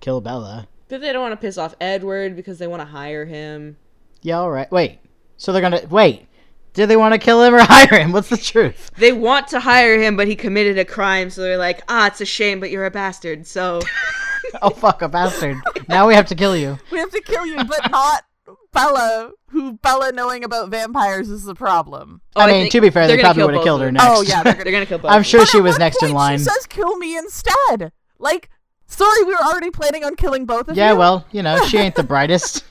[0.00, 0.68] kill Bella.
[0.88, 3.76] But they don't want to piss off Edward because they want to hire him.
[4.22, 4.70] Yeah, all right.
[4.70, 5.00] Wait.
[5.36, 6.26] So they're gonna wait.
[6.74, 8.12] Do they want to kill him or hire him?
[8.12, 8.90] What's the truth?
[8.98, 12.20] They want to hire him, but he committed a crime, so they're like, ah, it's
[12.20, 13.46] a shame, but you're a bastard.
[13.46, 13.80] So
[14.62, 15.56] Oh fuck, a bastard!
[15.88, 16.78] now we have to kill you.
[16.92, 18.24] We have to kill you, but not
[18.72, 22.20] Bella, who Bella knowing about vampires is the problem.
[22.36, 24.04] Oh, I mean, to be fair, they're they gonna probably would have killed her next.
[24.06, 24.72] Oh yeah, they're They're gonna.
[24.72, 25.10] gonna kill both.
[25.12, 25.40] I'm sure.
[25.40, 26.38] But she was what next in line.
[26.38, 28.50] She says, "Kill me instead." Like,
[28.86, 30.98] sorry, we were already planning on killing both of Yeah, you.
[30.98, 32.64] well, you know, she ain't the brightest.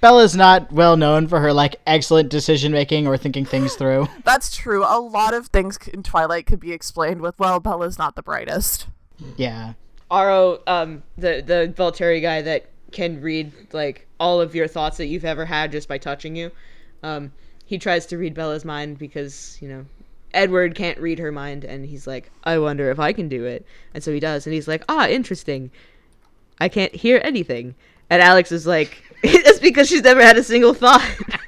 [0.00, 4.08] Bella's not well known for her like excellent decision making or thinking things through.
[4.24, 4.84] that's true.
[4.84, 8.86] A lot of things in Twilight could be explained with, "Well, Bella's not the brightest."
[9.36, 9.72] Yeah.
[10.10, 15.06] Aro, um, the the Volturi guy that can read like all of your thoughts that
[15.06, 16.50] you've ever had just by touching you.
[17.02, 17.32] Um,
[17.64, 19.84] he tries to read Bella's mind because you know
[20.32, 23.66] Edward can't read her mind, and he's like, I wonder if I can do it,
[23.94, 25.70] and so he does, and he's like, Ah, interesting.
[26.60, 27.74] I can't hear anything,
[28.08, 29.02] and Alex is like,
[29.44, 31.02] That's because she's never had a single thought.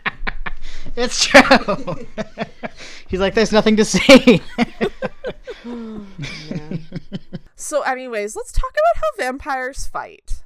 [0.96, 2.06] It's true.
[3.08, 4.42] He's like, there's nothing to see.
[7.54, 10.42] So, anyways, let's talk about how vampires fight.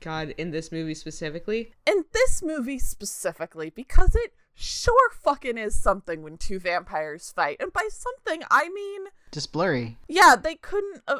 [0.00, 6.22] God, in this movie specifically, in this movie specifically because it sure fucking is something
[6.22, 7.56] when two vampires fight.
[7.60, 9.98] And by something, I mean, Just blurry.
[10.08, 11.02] yeah, they couldn't.
[11.06, 11.18] Uh,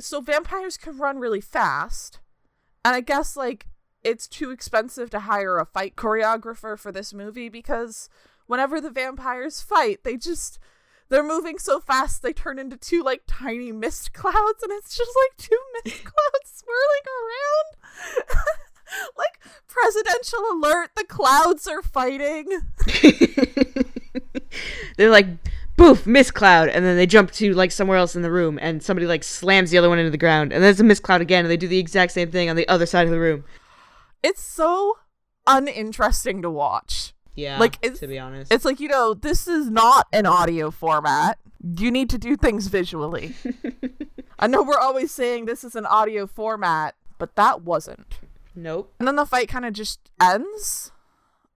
[0.00, 2.20] so vampires can run really fast.
[2.84, 3.66] And I guess, like,
[4.02, 8.08] it's too expensive to hire a fight choreographer for this movie because
[8.46, 10.58] whenever the vampires fight, they just.
[11.08, 15.12] They're moving so fast they turn into two like tiny mist clouds, and it's just
[15.24, 18.36] like two mist clouds swirling around.
[19.16, 22.48] like presidential alert, the clouds are fighting.
[24.96, 25.26] they're like
[25.76, 28.82] boof miss cloud and then they jump to like somewhere else in the room and
[28.82, 31.44] somebody like slams the other one into the ground and there's a miss cloud again
[31.44, 33.44] and they do the exact same thing on the other side of the room
[34.28, 34.98] It's so
[35.46, 37.14] uninteresting to watch.
[37.34, 40.70] yeah Like, it's- to be honest It's like, you know, this is not an audio
[40.70, 41.38] format.
[41.78, 43.34] You need to do things visually.
[44.38, 48.20] I know we're always saying this is an audio format, but that wasn't.
[48.54, 50.92] nope And then the fight kind of just ends.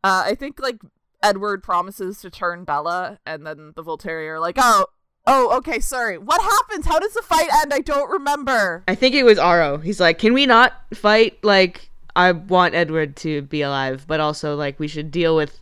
[0.02, 0.78] Uh, I think like
[1.22, 4.86] Edward promises to turn Bella, and then the Volturi are like, "Oh,
[5.26, 6.16] oh, okay, sorry.
[6.16, 6.86] What happens?
[6.86, 7.74] How does the fight end?
[7.74, 11.89] I don't remember." i think it was aro he's like can we not fight like
[12.16, 15.60] i want edward to be alive but also like we should deal with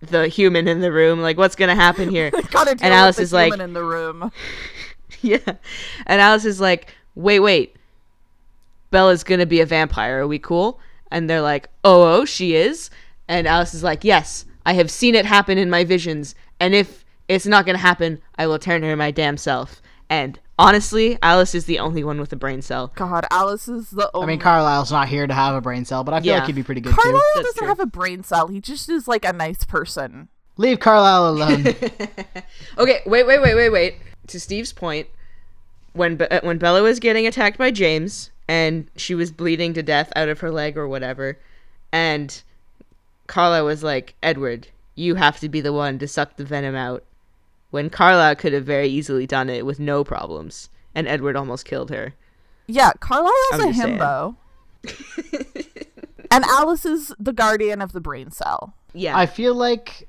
[0.00, 3.52] the human in the room like what's gonna happen here and alice is the like
[3.52, 4.32] human in the room.
[5.22, 5.38] yeah.
[6.06, 7.76] And Alice is like, wait, wait.
[8.90, 10.20] Bella's gonna be a vampire.
[10.20, 10.80] Are we cool?
[11.10, 12.90] And they're like, oh, oh, she is.
[13.28, 16.34] And Alice is like, yes, I have seen it happen in my visions.
[16.60, 19.82] And if it's not gonna happen, I will turn her my damn self.
[20.08, 22.92] And honestly, Alice is the only one with a brain cell.
[22.94, 24.24] God, Alice is the only.
[24.24, 26.38] I mean, Carlisle's not here to have a brain cell, but I feel Yeah.
[26.38, 27.26] like he'd be pretty good Carlisle too.
[27.36, 27.68] That's doesn't true.
[27.68, 28.48] have a brain cell.
[28.48, 30.28] He just is like a nice person.
[30.56, 31.64] Leave Carlisle alone.
[32.78, 33.96] Okay, wait, wait, wait, wait, wait.
[34.28, 35.08] To Steve's point,
[35.92, 39.82] when Be- uh, when Bella was getting attacked by James and she was bleeding to
[39.82, 41.38] death out of her leg or whatever,
[41.92, 42.42] and
[43.26, 47.04] Carla was like, "Edward, you have to be the one to suck the venom out."
[47.70, 51.90] When Carla could have very easily done it with no problems, and Edward almost killed
[51.90, 52.14] her.
[52.66, 54.36] Yeah, Carlisle's I'm a himbo.
[56.30, 58.74] and Alice is the guardian of the brain cell.
[58.94, 60.08] Yeah, I feel like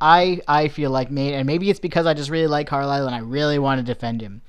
[0.00, 3.14] I I feel like me, and maybe it's because I just really like Carlisle and
[3.14, 4.42] I really want to defend him.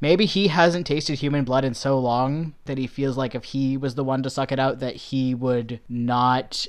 [0.00, 3.76] Maybe he hasn't tasted human blood in so long that he feels like if he
[3.76, 6.66] was the one to suck it out, that he would not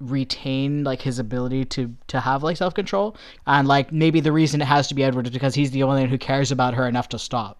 [0.00, 3.16] retain like his ability to to have like self control.
[3.46, 6.02] And like maybe the reason it has to be Edward is because he's the only
[6.02, 7.58] one who cares about her enough to stop.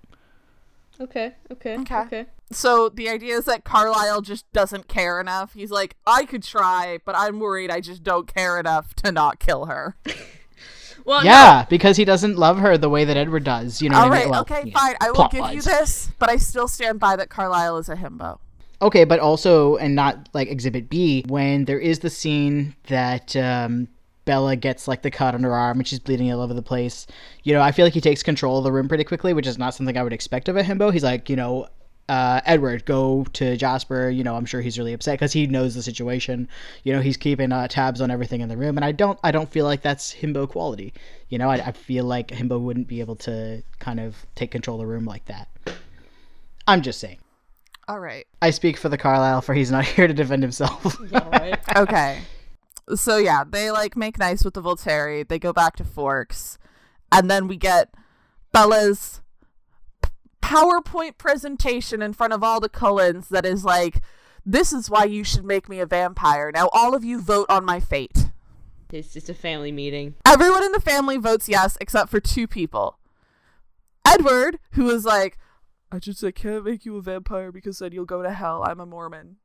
[1.01, 1.97] okay, okay, Okay.
[1.97, 2.27] okay.
[2.51, 5.53] So the idea is that Carlisle just doesn't care enough.
[5.53, 9.39] He's like, I could try, but I'm worried I just don't care enough to not
[9.39, 9.97] kill her.
[11.05, 13.81] Well, no, Yeah, because he doesn't love her the way that Edward does.
[13.81, 14.31] You know All what I mean?
[14.31, 14.95] Well, okay, you know, fine.
[15.01, 17.95] I will plot give you this, but I still stand by that Carlisle is a
[17.97, 18.41] himbo.
[18.81, 23.89] Okay, but also, and not like Exhibit B, when there is the scene that um,
[24.25, 27.07] Bella gets like the cut on her arm and she's bleeding all over the place.
[27.43, 29.59] You know, I feel like he takes control of the room pretty quickly, which is
[29.59, 30.93] not something I would expect of a himbo.
[30.93, 31.67] He's like, you know,
[32.09, 34.11] uh, Edward, go to Jasper.
[34.11, 36.47] You know, I'm sure he's really upset because he knows the situation.
[36.85, 39.31] You know, he's keeping uh, tabs on everything in the room, and I don't, I
[39.31, 40.93] don't feel like that's himbo quality.
[41.31, 44.77] You know, I, I feel like himbo wouldn't be able to kind of take control
[44.77, 45.49] of the room like that.
[46.67, 47.19] I'm just saying.
[47.89, 48.27] All right.
[48.43, 50.97] I speak for the Carlisle, for he's not here to defend himself.
[51.77, 52.21] Okay.
[52.95, 55.27] so yeah, they like make nice with the Volturi.
[55.27, 56.59] They go back to Forks,
[57.13, 57.93] and then we get
[58.53, 59.21] Bella's
[60.03, 60.11] p-
[60.43, 64.01] PowerPoint presentation in front of all the Cullens that is like,
[64.45, 67.65] "This is why you should make me a vampire." Now all of you vote on
[67.65, 68.31] my fate.
[68.91, 70.15] It's just a family meeting.
[70.25, 72.99] Everyone in the family votes yes, except for two people.
[74.05, 75.39] Edward, who is like,
[75.91, 78.63] I just I can't make you a vampire because then you'll go to hell.
[78.63, 79.37] I'm a Mormon.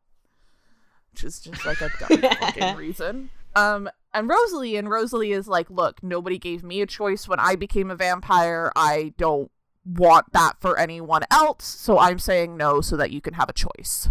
[1.11, 3.29] Which is just like a dumb fucking reason.
[3.55, 7.55] Um, and Rosalie, and Rosalie is like, look, nobody gave me a choice when I
[7.55, 8.71] became a vampire.
[8.75, 9.51] I don't
[9.85, 13.53] want that for anyone else, so I'm saying no so that you can have a
[13.53, 14.09] choice.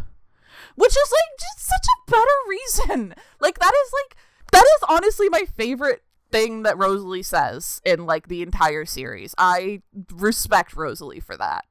[0.75, 3.15] Which is like just such a better reason.
[3.41, 4.17] Like that is like
[4.53, 9.35] that is honestly my favorite thing that Rosalie says in like the entire series.
[9.37, 11.65] I respect Rosalie for that.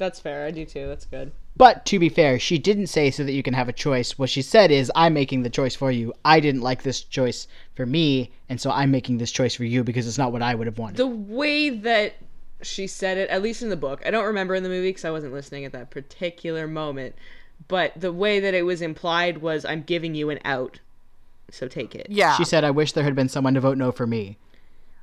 [0.00, 0.46] That's fair.
[0.46, 0.88] I do too.
[0.88, 1.30] That's good.
[1.58, 4.18] But to be fair, she didn't say so that you can have a choice.
[4.18, 6.14] What she said is, I'm making the choice for you.
[6.24, 9.84] I didn't like this choice for me, and so I'm making this choice for you
[9.84, 10.96] because it's not what I would have wanted.
[10.96, 12.14] The way that
[12.62, 15.04] she said it, at least in the book, I don't remember in the movie because
[15.04, 17.14] I wasn't listening at that particular moment.
[17.68, 20.80] But the way that it was implied was, "I'm giving you an out,
[21.50, 22.36] so take it." Yeah.
[22.36, 24.38] She said, I wish there had been someone to vote no for me.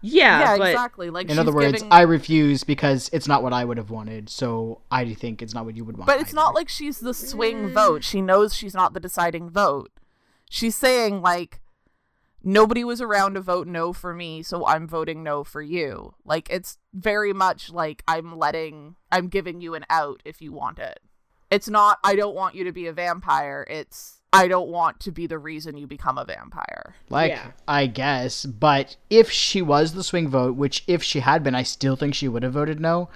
[0.02, 1.10] Yeah, yeah, but exactly.
[1.10, 1.92] Like In she's other words, giving...
[1.92, 5.66] I refuse because it's not what I would have wanted, so I think it's not
[5.66, 6.08] what you would want.
[6.08, 6.36] But it's either.
[6.36, 8.04] not like she's the swing vote.
[8.04, 9.92] She knows she's not the deciding vote.
[10.50, 11.60] She's saying like
[12.44, 16.14] nobody was around to vote no for me, so I'm voting no for you.
[16.24, 20.80] Like it's very much like I'm letting I'm giving you an out if you want
[20.80, 21.00] it.
[21.50, 23.66] It's not I don't want you to be a vampire.
[23.70, 26.96] It's I don't want to be the reason you become a vampire.
[27.10, 27.52] Like, Yeah.
[27.68, 28.46] I guess.
[28.46, 32.14] But if she was the swing vote, which if she had been, I still think
[32.16, 33.10] she would have voted no.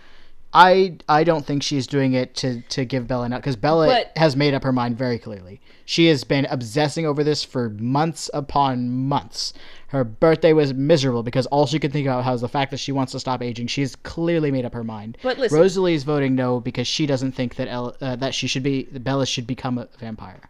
[0.53, 3.87] I I don't think she's doing it to to give Bella an out because Bella
[3.87, 5.61] But- has made up her mind very clearly.
[5.85, 9.53] She has been obsessing over this for months upon months.
[9.87, 12.91] Her birthday was miserable because all she could think about was the fact that she
[12.91, 13.67] wants to stop aging.
[13.67, 15.17] She's clearly made up her mind.
[15.23, 18.63] But listen- Rosalie's voting no because she doesn't think that El- uh, that she should
[18.63, 20.49] be Bella should become a vampire.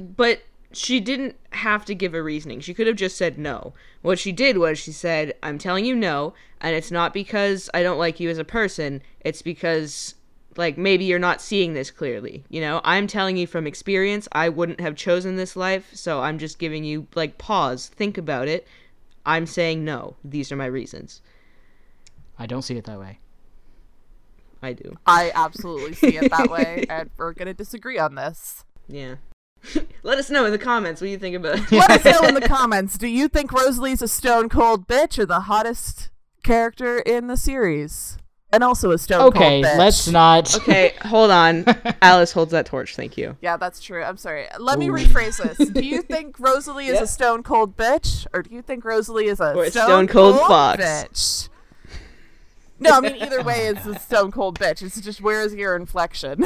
[0.00, 2.60] But she didn't have to give a reasoning.
[2.60, 3.74] She could have just said no.
[4.02, 7.82] What she did was she said, "I'm telling you no, and it's not because I
[7.82, 9.02] don't like you as a person.
[9.20, 10.14] It's because
[10.56, 12.44] like maybe you're not seeing this clearly.
[12.48, 16.38] You know, I'm telling you from experience, I wouldn't have chosen this life, so I'm
[16.38, 18.66] just giving you like pause, think about it.
[19.26, 20.16] I'm saying no.
[20.24, 21.20] These are my reasons.
[22.38, 23.18] I don't see it that way.
[24.62, 24.96] I do.
[25.06, 28.64] I absolutely see it that way, and we're gonna disagree on this.
[28.88, 29.16] Yeah.
[30.02, 31.72] Let us know in the comments what you think about it.
[31.72, 32.96] Let us know in the comments.
[32.96, 36.10] Do you think Rosalie's a stone cold bitch or the hottest
[36.42, 38.16] character in the series?
[38.52, 39.68] And also a stone Okay, cold bitch.
[39.68, 40.56] Okay, let's not.
[40.56, 41.64] Okay, hold on.
[42.02, 42.96] Alice holds that torch.
[42.96, 43.36] Thank you.
[43.40, 44.02] Yeah, that's true.
[44.02, 44.46] I'm sorry.
[44.58, 45.68] Let me rephrase this.
[45.68, 47.02] Do you think Rosalie is Yep.
[47.02, 50.34] a stone cold bitch, or do you think Rosalie is a a stone, stone cold
[50.36, 50.82] cold fox.
[50.82, 51.48] bitch?
[52.80, 54.82] No, I mean either way, it's a stone cold bitch.
[54.82, 56.42] It's just where is your inflection?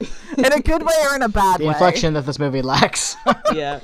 [0.38, 1.72] in a good way or in a bad the way?
[1.72, 3.16] inflection that this movie lacks.
[3.52, 3.80] yeah.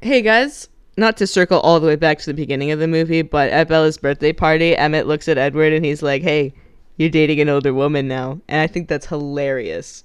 [0.00, 3.22] Hey guys, not to circle all the way back to the beginning of the movie,
[3.22, 6.52] but at Bella's birthday party, Emmett looks at Edward and he's like, "Hey,
[6.96, 10.04] you're dating an older woman now," and I think that's hilarious.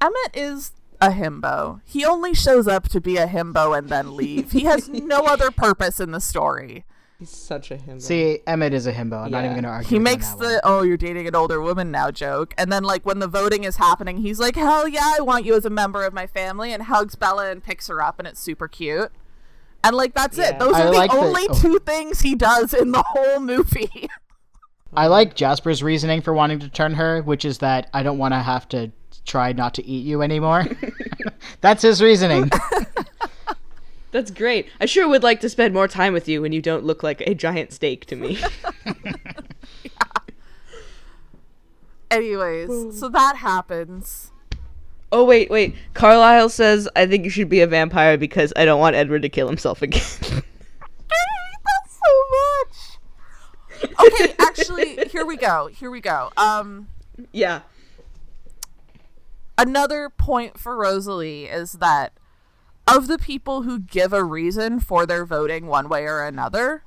[0.00, 1.80] Emmett is a himbo.
[1.84, 4.52] He only shows up to be a himbo and then leave.
[4.52, 6.84] He has no other purpose in the story.
[7.20, 8.00] He's such a himbo.
[8.00, 9.24] See, Emmett is a himbo.
[9.26, 9.88] I'm not even going to argue.
[9.90, 10.60] He with makes that the one.
[10.64, 13.76] oh you're dating an older woman now joke, and then like when the voting is
[13.76, 16.84] happening, he's like hell yeah I want you as a member of my family, and
[16.84, 19.12] hugs Bella and picks her up, and it's super cute.
[19.84, 20.48] And like that's Yeah.
[20.54, 20.58] it.
[20.58, 21.54] Those I are the like the- only oh.
[21.60, 24.08] two things he does in the whole movie.
[24.94, 28.32] I like Jasper's reasoning for wanting to turn her, which is that I don't want
[28.34, 28.90] to have to
[29.26, 30.66] try not to eat you anymore.
[31.60, 32.50] That's his reasoning.
[34.12, 34.68] That's great.
[34.80, 37.20] I sure would like to spend more time with you when you don't look like
[37.22, 38.38] a giant steak to me.
[42.10, 44.32] Anyways, so that happens.
[45.12, 45.74] Oh wait, wait.
[45.94, 49.28] Carlisle says I think you should be a vampire because I don't want Edward to
[49.28, 50.02] kill himself again.
[50.20, 52.98] That's so much.
[54.06, 55.68] Okay, actually, here we go.
[55.68, 56.30] Here we go.
[56.36, 56.88] Um,
[57.32, 57.60] yeah.
[59.56, 62.12] another point for Rosalie is that
[62.86, 66.84] of the people who give a reason for their voting one way or another,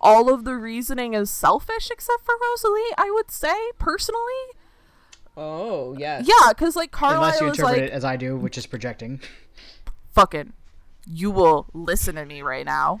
[0.00, 4.20] all of the reasoning is selfish except for Rosalie, I would say, personally.
[5.36, 6.26] Oh yes.
[6.28, 8.66] Yeah, because like Unless you Carlisle is interpret like, it as I do, which is
[8.66, 9.20] projecting.
[10.12, 10.52] fucking,
[11.06, 13.00] you will listen to me right now.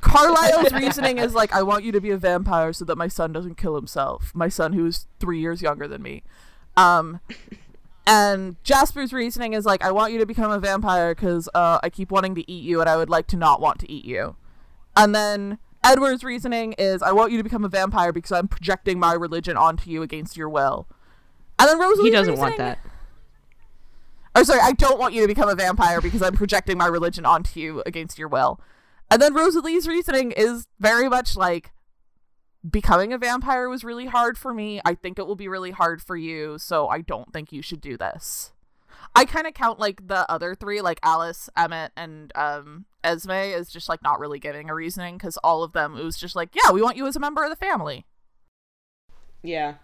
[0.00, 3.32] Carlisle's reasoning is like, I want you to be a vampire so that my son
[3.32, 4.32] doesn't kill himself.
[4.34, 6.24] My son, who is three years younger than me.
[6.76, 7.20] Um,
[8.06, 11.90] and Jasper's reasoning is like, I want you to become a vampire because uh, I
[11.90, 14.36] keep wanting to eat you and I would like to not want to eat you.
[14.96, 18.98] And then Edward's reasoning is, I want you to become a vampire because I'm projecting
[18.98, 20.86] my religion onto you against your will.
[21.58, 22.78] And then Rosalie's He doesn't want reasoning- that.
[24.34, 27.24] Oh, sorry, I don't want you to become a vampire because I'm projecting my religion
[27.24, 28.60] onto you against your will.
[29.10, 31.72] And then Rosalie's reasoning is very much like
[32.68, 34.80] becoming a vampire was really hard for me.
[34.84, 37.80] I think it will be really hard for you, so I don't think you should
[37.80, 38.52] do this.
[39.14, 43.70] I kind of count like the other three, like Alice, Emmett, and um, Esme, as
[43.70, 46.50] just like not really giving a reasoning because all of them it was just like,
[46.54, 48.04] yeah, we want you as a member of the family.
[49.42, 49.74] Yeah.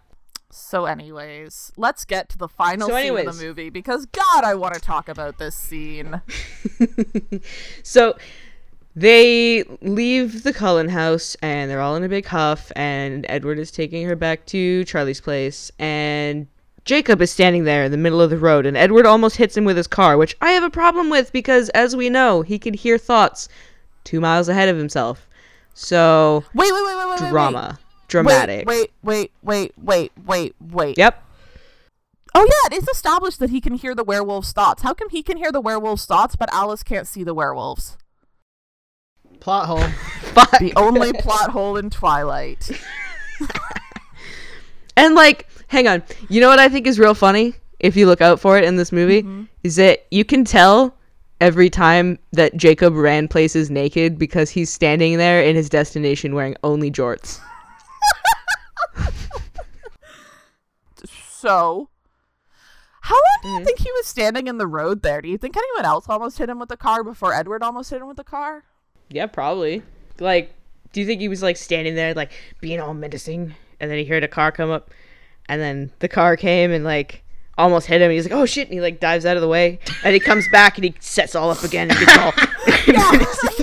[0.51, 4.53] So, anyways, let's get to the final So scene of the movie because God, I
[4.53, 6.21] want to talk about this scene.
[7.83, 8.15] so
[8.95, 13.71] they leave the Cullen house and they're all in a big huff and Edward is
[13.71, 16.47] taking her back to Charlie's place and
[16.85, 19.65] Jacob is standing there in the middle of the road and Edward almost hits him
[19.65, 22.73] with his car, which I have a problem with because as we know, he can
[22.73, 23.49] hear thoughts
[24.03, 25.27] 2 miles ahead of himself.
[25.73, 27.29] So, Wait, wait, wait, wait, wait, wait.
[27.29, 28.67] drama, dramatic.
[28.67, 30.97] Wait, wait, wait, wait, wait, wait.
[30.97, 31.23] Yep.
[32.35, 34.83] Oh yeah, it's established that he can hear the werewolf's thoughts.
[34.83, 37.97] How come he can hear the werewolf's thoughts, but Alice can't see the werewolves?
[39.39, 39.79] Plot hole.
[40.33, 40.59] Fuck.
[40.59, 42.69] The only plot hole in Twilight.
[44.95, 46.03] And like, hang on.
[46.29, 47.55] You know what I think is real funny?
[47.79, 49.25] If you look out for it in this movie,
[49.63, 50.95] is that you can tell
[51.41, 56.55] every time that Jacob ran places naked because he's standing there in his destination wearing
[56.63, 57.39] only jorts.
[61.05, 61.89] So,
[63.01, 63.59] how long do Mm-hmm.
[63.59, 65.21] you think he was standing in the road there?
[65.21, 67.99] Do you think anyone else almost hit him with the car before Edward almost hit
[68.01, 68.63] him with the car?
[69.13, 69.83] Yeah, probably.
[70.19, 70.53] Like,
[70.91, 74.05] do you think he was like standing there, like being all menacing, and then he
[74.05, 74.89] heard a car come up,
[75.47, 77.23] and then the car came and like
[77.57, 78.09] almost hit him.
[78.09, 80.49] He's like, "Oh shit!" and he like dives out of the way, and he comes
[80.49, 82.31] back and he sets all up again and gets all.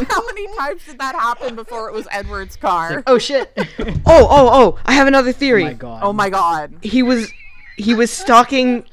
[0.09, 3.03] How many times did that happen before it was Edward's car?
[3.09, 3.53] Oh shit!
[3.59, 3.67] oh,
[4.07, 4.79] oh, oh!
[4.85, 5.65] I have another theory.
[5.65, 6.01] oh my god.
[6.05, 6.75] Oh my god.
[6.83, 7.33] he was
[7.77, 8.85] he was stalking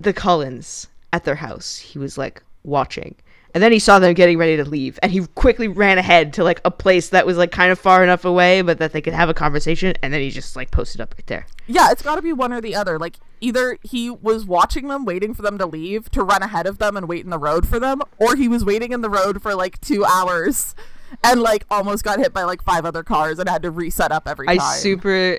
[0.00, 1.78] the Cullens at their house.
[1.78, 3.14] He was like watching.
[3.54, 6.44] And then he saw them getting ready to leave and he quickly ran ahead to
[6.44, 9.12] like a place that was like kind of far enough away but that they could
[9.12, 11.46] have a conversation and then he just like posted up right there.
[11.66, 12.98] Yeah, it's got to be one or the other.
[12.98, 16.78] Like either he was watching them, waiting for them to leave to run ahead of
[16.78, 19.42] them and wait in the road for them, or he was waiting in the road
[19.42, 20.74] for like 2 hours
[21.22, 24.26] and like almost got hit by like five other cars and had to reset up
[24.26, 24.78] every I time.
[24.78, 25.38] super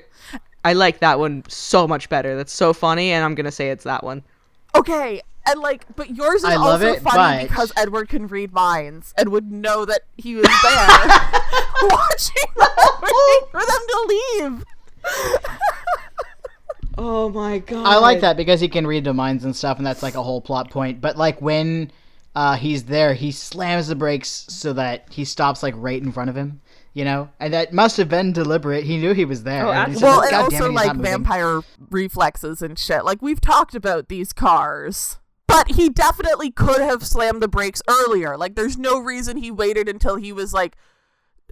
[0.64, 2.36] I like that one so much better.
[2.36, 4.22] That's so funny and I'm going to say it's that one.
[4.76, 8.26] Okay, and like, but yours is I love also it, funny but- because Edward can
[8.26, 10.98] read minds and would know that he was there
[11.90, 12.68] watching them,
[13.50, 14.64] for them to leave.
[16.96, 17.86] Oh my god.
[17.86, 20.22] I like that because he can read the minds and stuff, and that's like a
[20.22, 21.00] whole plot point.
[21.00, 21.90] But like when
[22.34, 26.30] uh, he's there, he slams the brakes so that he stops like right in front
[26.30, 26.60] of him.
[26.92, 28.84] You know, and that must have been deliberate.
[28.84, 29.66] He knew he was there.
[29.66, 33.04] Oh, and well, like, and also it, like vampire reflexes and shit.
[33.04, 35.18] Like we've talked about these cars.
[35.54, 38.36] But he definitely could have slammed the brakes earlier.
[38.36, 40.76] Like there's no reason he waited until he was like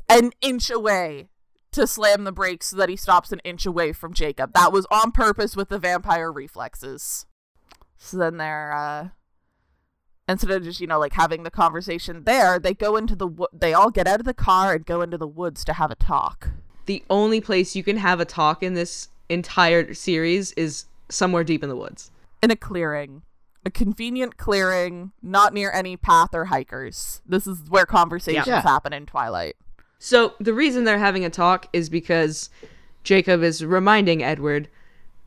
[0.09, 1.29] an inch away
[1.71, 4.55] to slam the brakes so that he stops an inch away from Jacob.
[4.55, 7.27] That was on purpose with the vampire reflexes.
[7.97, 9.09] So then they're uh
[10.29, 13.47] instead of just, you know, like having the conversation there, they go into the wo-
[13.53, 15.95] they all get out of the car and go into the woods to have a
[15.95, 16.49] talk.
[16.87, 21.63] The only place you can have a talk in this entire series is somewhere deep
[21.63, 22.11] in the woods.
[22.43, 23.23] in a clearing,
[23.65, 27.23] a convenient clearing, not near any path or hikers.
[27.27, 28.61] This is where conversations Yeah.
[28.63, 29.57] happen in Twilight.
[29.99, 32.51] So the reason they're having a talk is because
[33.05, 34.69] Jacob is reminding Edward,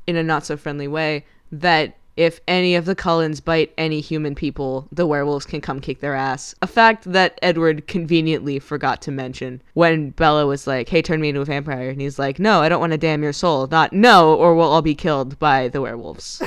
[0.07, 4.36] in a not so friendly way, that if any of the Cullens bite any human
[4.36, 6.55] people, the werewolves can come kick their ass.
[6.61, 11.29] A fact that Edward conveniently forgot to mention when Bella was like, hey, turn me
[11.29, 11.89] into a vampire.
[11.89, 13.67] And he's like, no, I don't want to damn your soul.
[13.67, 16.41] Not no, or we'll all be killed by the werewolves.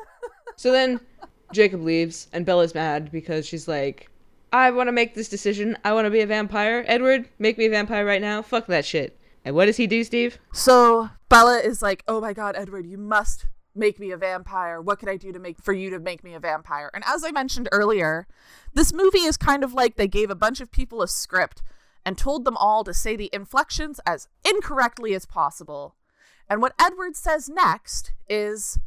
[0.56, 1.00] so then
[1.52, 4.10] Jacob leaves, and Bella's mad because she's like,
[4.52, 5.76] I want to make this decision.
[5.84, 6.84] I want to be a vampire.
[6.86, 8.42] Edward, make me a vampire right now.
[8.42, 9.18] Fuck that shit.
[9.44, 10.38] And what does he do, Steve?
[10.52, 14.80] So Bella is like, "Oh my god, Edward, you must make me a vampire.
[14.80, 17.24] What can I do to make for you to make me a vampire?" And as
[17.24, 18.26] I mentioned earlier,
[18.74, 21.62] this movie is kind of like they gave a bunch of people a script
[22.04, 25.94] and told them all to say the inflections as incorrectly as possible.
[26.48, 28.78] And what Edward says next is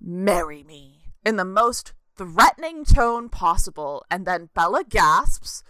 [0.00, 0.95] marry me
[1.26, 4.04] in the most threatening tone possible.
[4.10, 5.62] And then Bella gasps.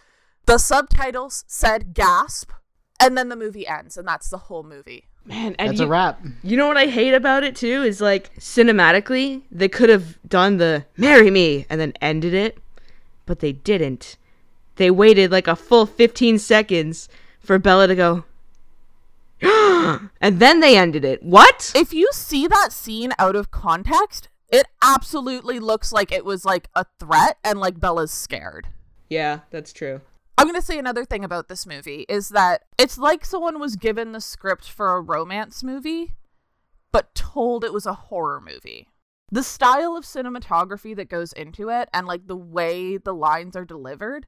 [0.44, 2.52] The subtitles said gasp.
[3.00, 5.04] And then the movie ends, and that's the whole movie.
[5.24, 6.20] Man, and That's you, a wrap.
[6.42, 10.58] You know what I hate about it too is like cinematically they could have done
[10.58, 12.58] the marry me and then ended it,
[13.26, 14.16] but they didn't.
[14.76, 17.08] They waited like a full 15 seconds
[17.40, 18.24] for Bella to go
[19.42, 21.22] and then they ended it.
[21.22, 21.72] What?
[21.74, 26.68] If you see that scene out of context, it absolutely looks like it was like
[26.74, 28.68] a threat and like Bella's scared.
[29.08, 30.00] Yeah, that's true.
[30.38, 33.76] I'm going to say another thing about this movie is that it's like someone was
[33.76, 36.14] given the script for a romance movie,
[36.92, 38.88] but told it was a horror movie.
[39.30, 43.64] The style of cinematography that goes into it and like the way the lines are
[43.64, 44.26] delivered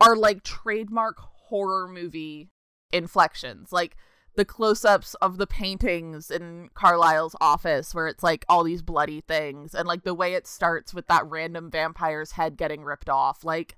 [0.00, 2.50] are like trademark horror movie
[2.92, 3.72] inflections.
[3.72, 3.96] Like
[4.36, 9.20] the close ups of the paintings in Carlisle's office where it's like all these bloody
[9.20, 13.44] things and like the way it starts with that random vampire's head getting ripped off.
[13.44, 13.76] Like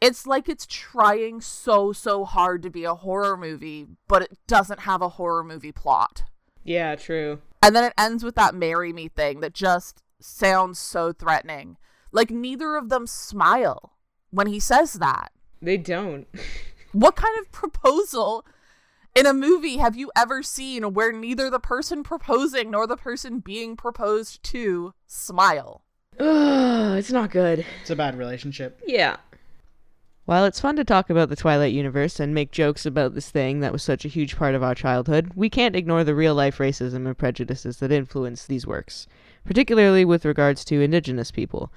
[0.00, 4.80] it's like it's trying so so hard to be a horror movie, but it doesn't
[4.80, 6.24] have a horror movie plot.
[6.62, 7.40] Yeah, true.
[7.62, 11.78] And then it ends with that marry me thing that just sounds so threatening.
[12.12, 13.94] Like neither of them smile
[14.30, 15.32] when he says that.
[15.62, 16.26] They don't.
[16.94, 18.46] What kind of proposal
[19.14, 23.38] in a movie have you ever seen where neither the person proposing nor the person
[23.38, 25.82] being proposed to smile?
[26.18, 27.64] Ugh, it's not good.
[27.80, 28.80] It's a bad relationship.
[28.86, 29.16] Yeah.
[30.26, 33.60] While it's fun to talk about the Twilight universe and make jokes about this thing
[33.60, 36.58] that was such a huge part of our childhood, we can't ignore the real life
[36.58, 39.06] racism and prejudices that influence these works,
[39.44, 41.70] particularly with regards to indigenous people.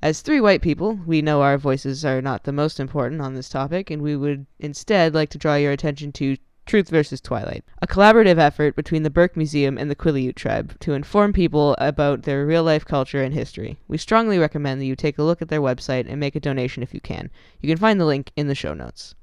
[0.00, 3.48] As three white people, we know our voices are not the most important on this
[3.48, 6.36] topic, and we would instead like to draw your attention to
[6.68, 10.92] Truth versus Twilight, a collaborative effort between the Burke Museum and the Quileute tribe to
[10.92, 13.78] inform people about their real life culture and history.
[13.88, 16.82] We strongly recommend that you take a look at their website and make a donation
[16.82, 17.30] if you can.
[17.62, 19.14] You can find the link in the show notes.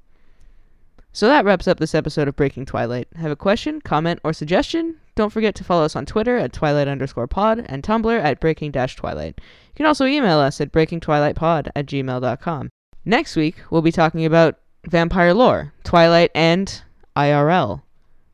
[1.12, 3.06] So that wraps up this episode of Breaking Twilight.
[3.14, 4.96] Have a question, comment, or suggestion?
[5.14, 8.72] Don't forget to follow us on Twitter at Twilight underscore pod and Tumblr at Breaking
[8.72, 9.36] Dash Twilight.
[9.38, 12.70] You can also email us at breakingtwilightpod at gmail.com.
[13.04, 16.82] Next week, we'll be talking about vampire lore, Twilight, and
[17.16, 17.82] IRL.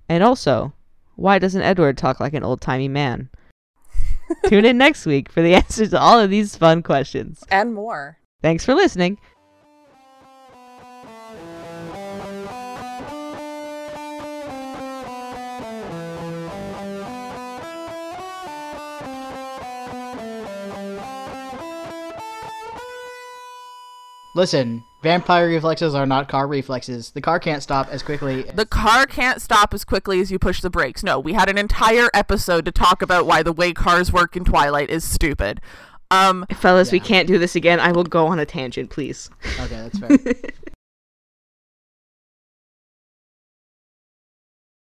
[0.09, 0.73] And also,
[1.17, 3.31] why doesn't Edward talk like an old timey man?
[4.47, 7.45] Tune in next week for the answers to all of these fun questions.
[7.51, 8.19] And more.
[8.43, 9.19] Thanks for listening.
[24.35, 27.11] Listen, vampire reflexes are not car reflexes.
[27.11, 28.43] The car can't stop as quickly.
[28.43, 31.03] The car can't stop as quickly as you push the brakes.
[31.03, 34.45] No, we had an entire episode to talk about why the way cars work in
[34.45, 35.61] Twilight is stupid.
[36.11, 37.81] Um, Fellas, we can't do this again.
[37.81, 39.31] I will go on a tangent, please.
[39.61, 40.19] Okay, that's fair.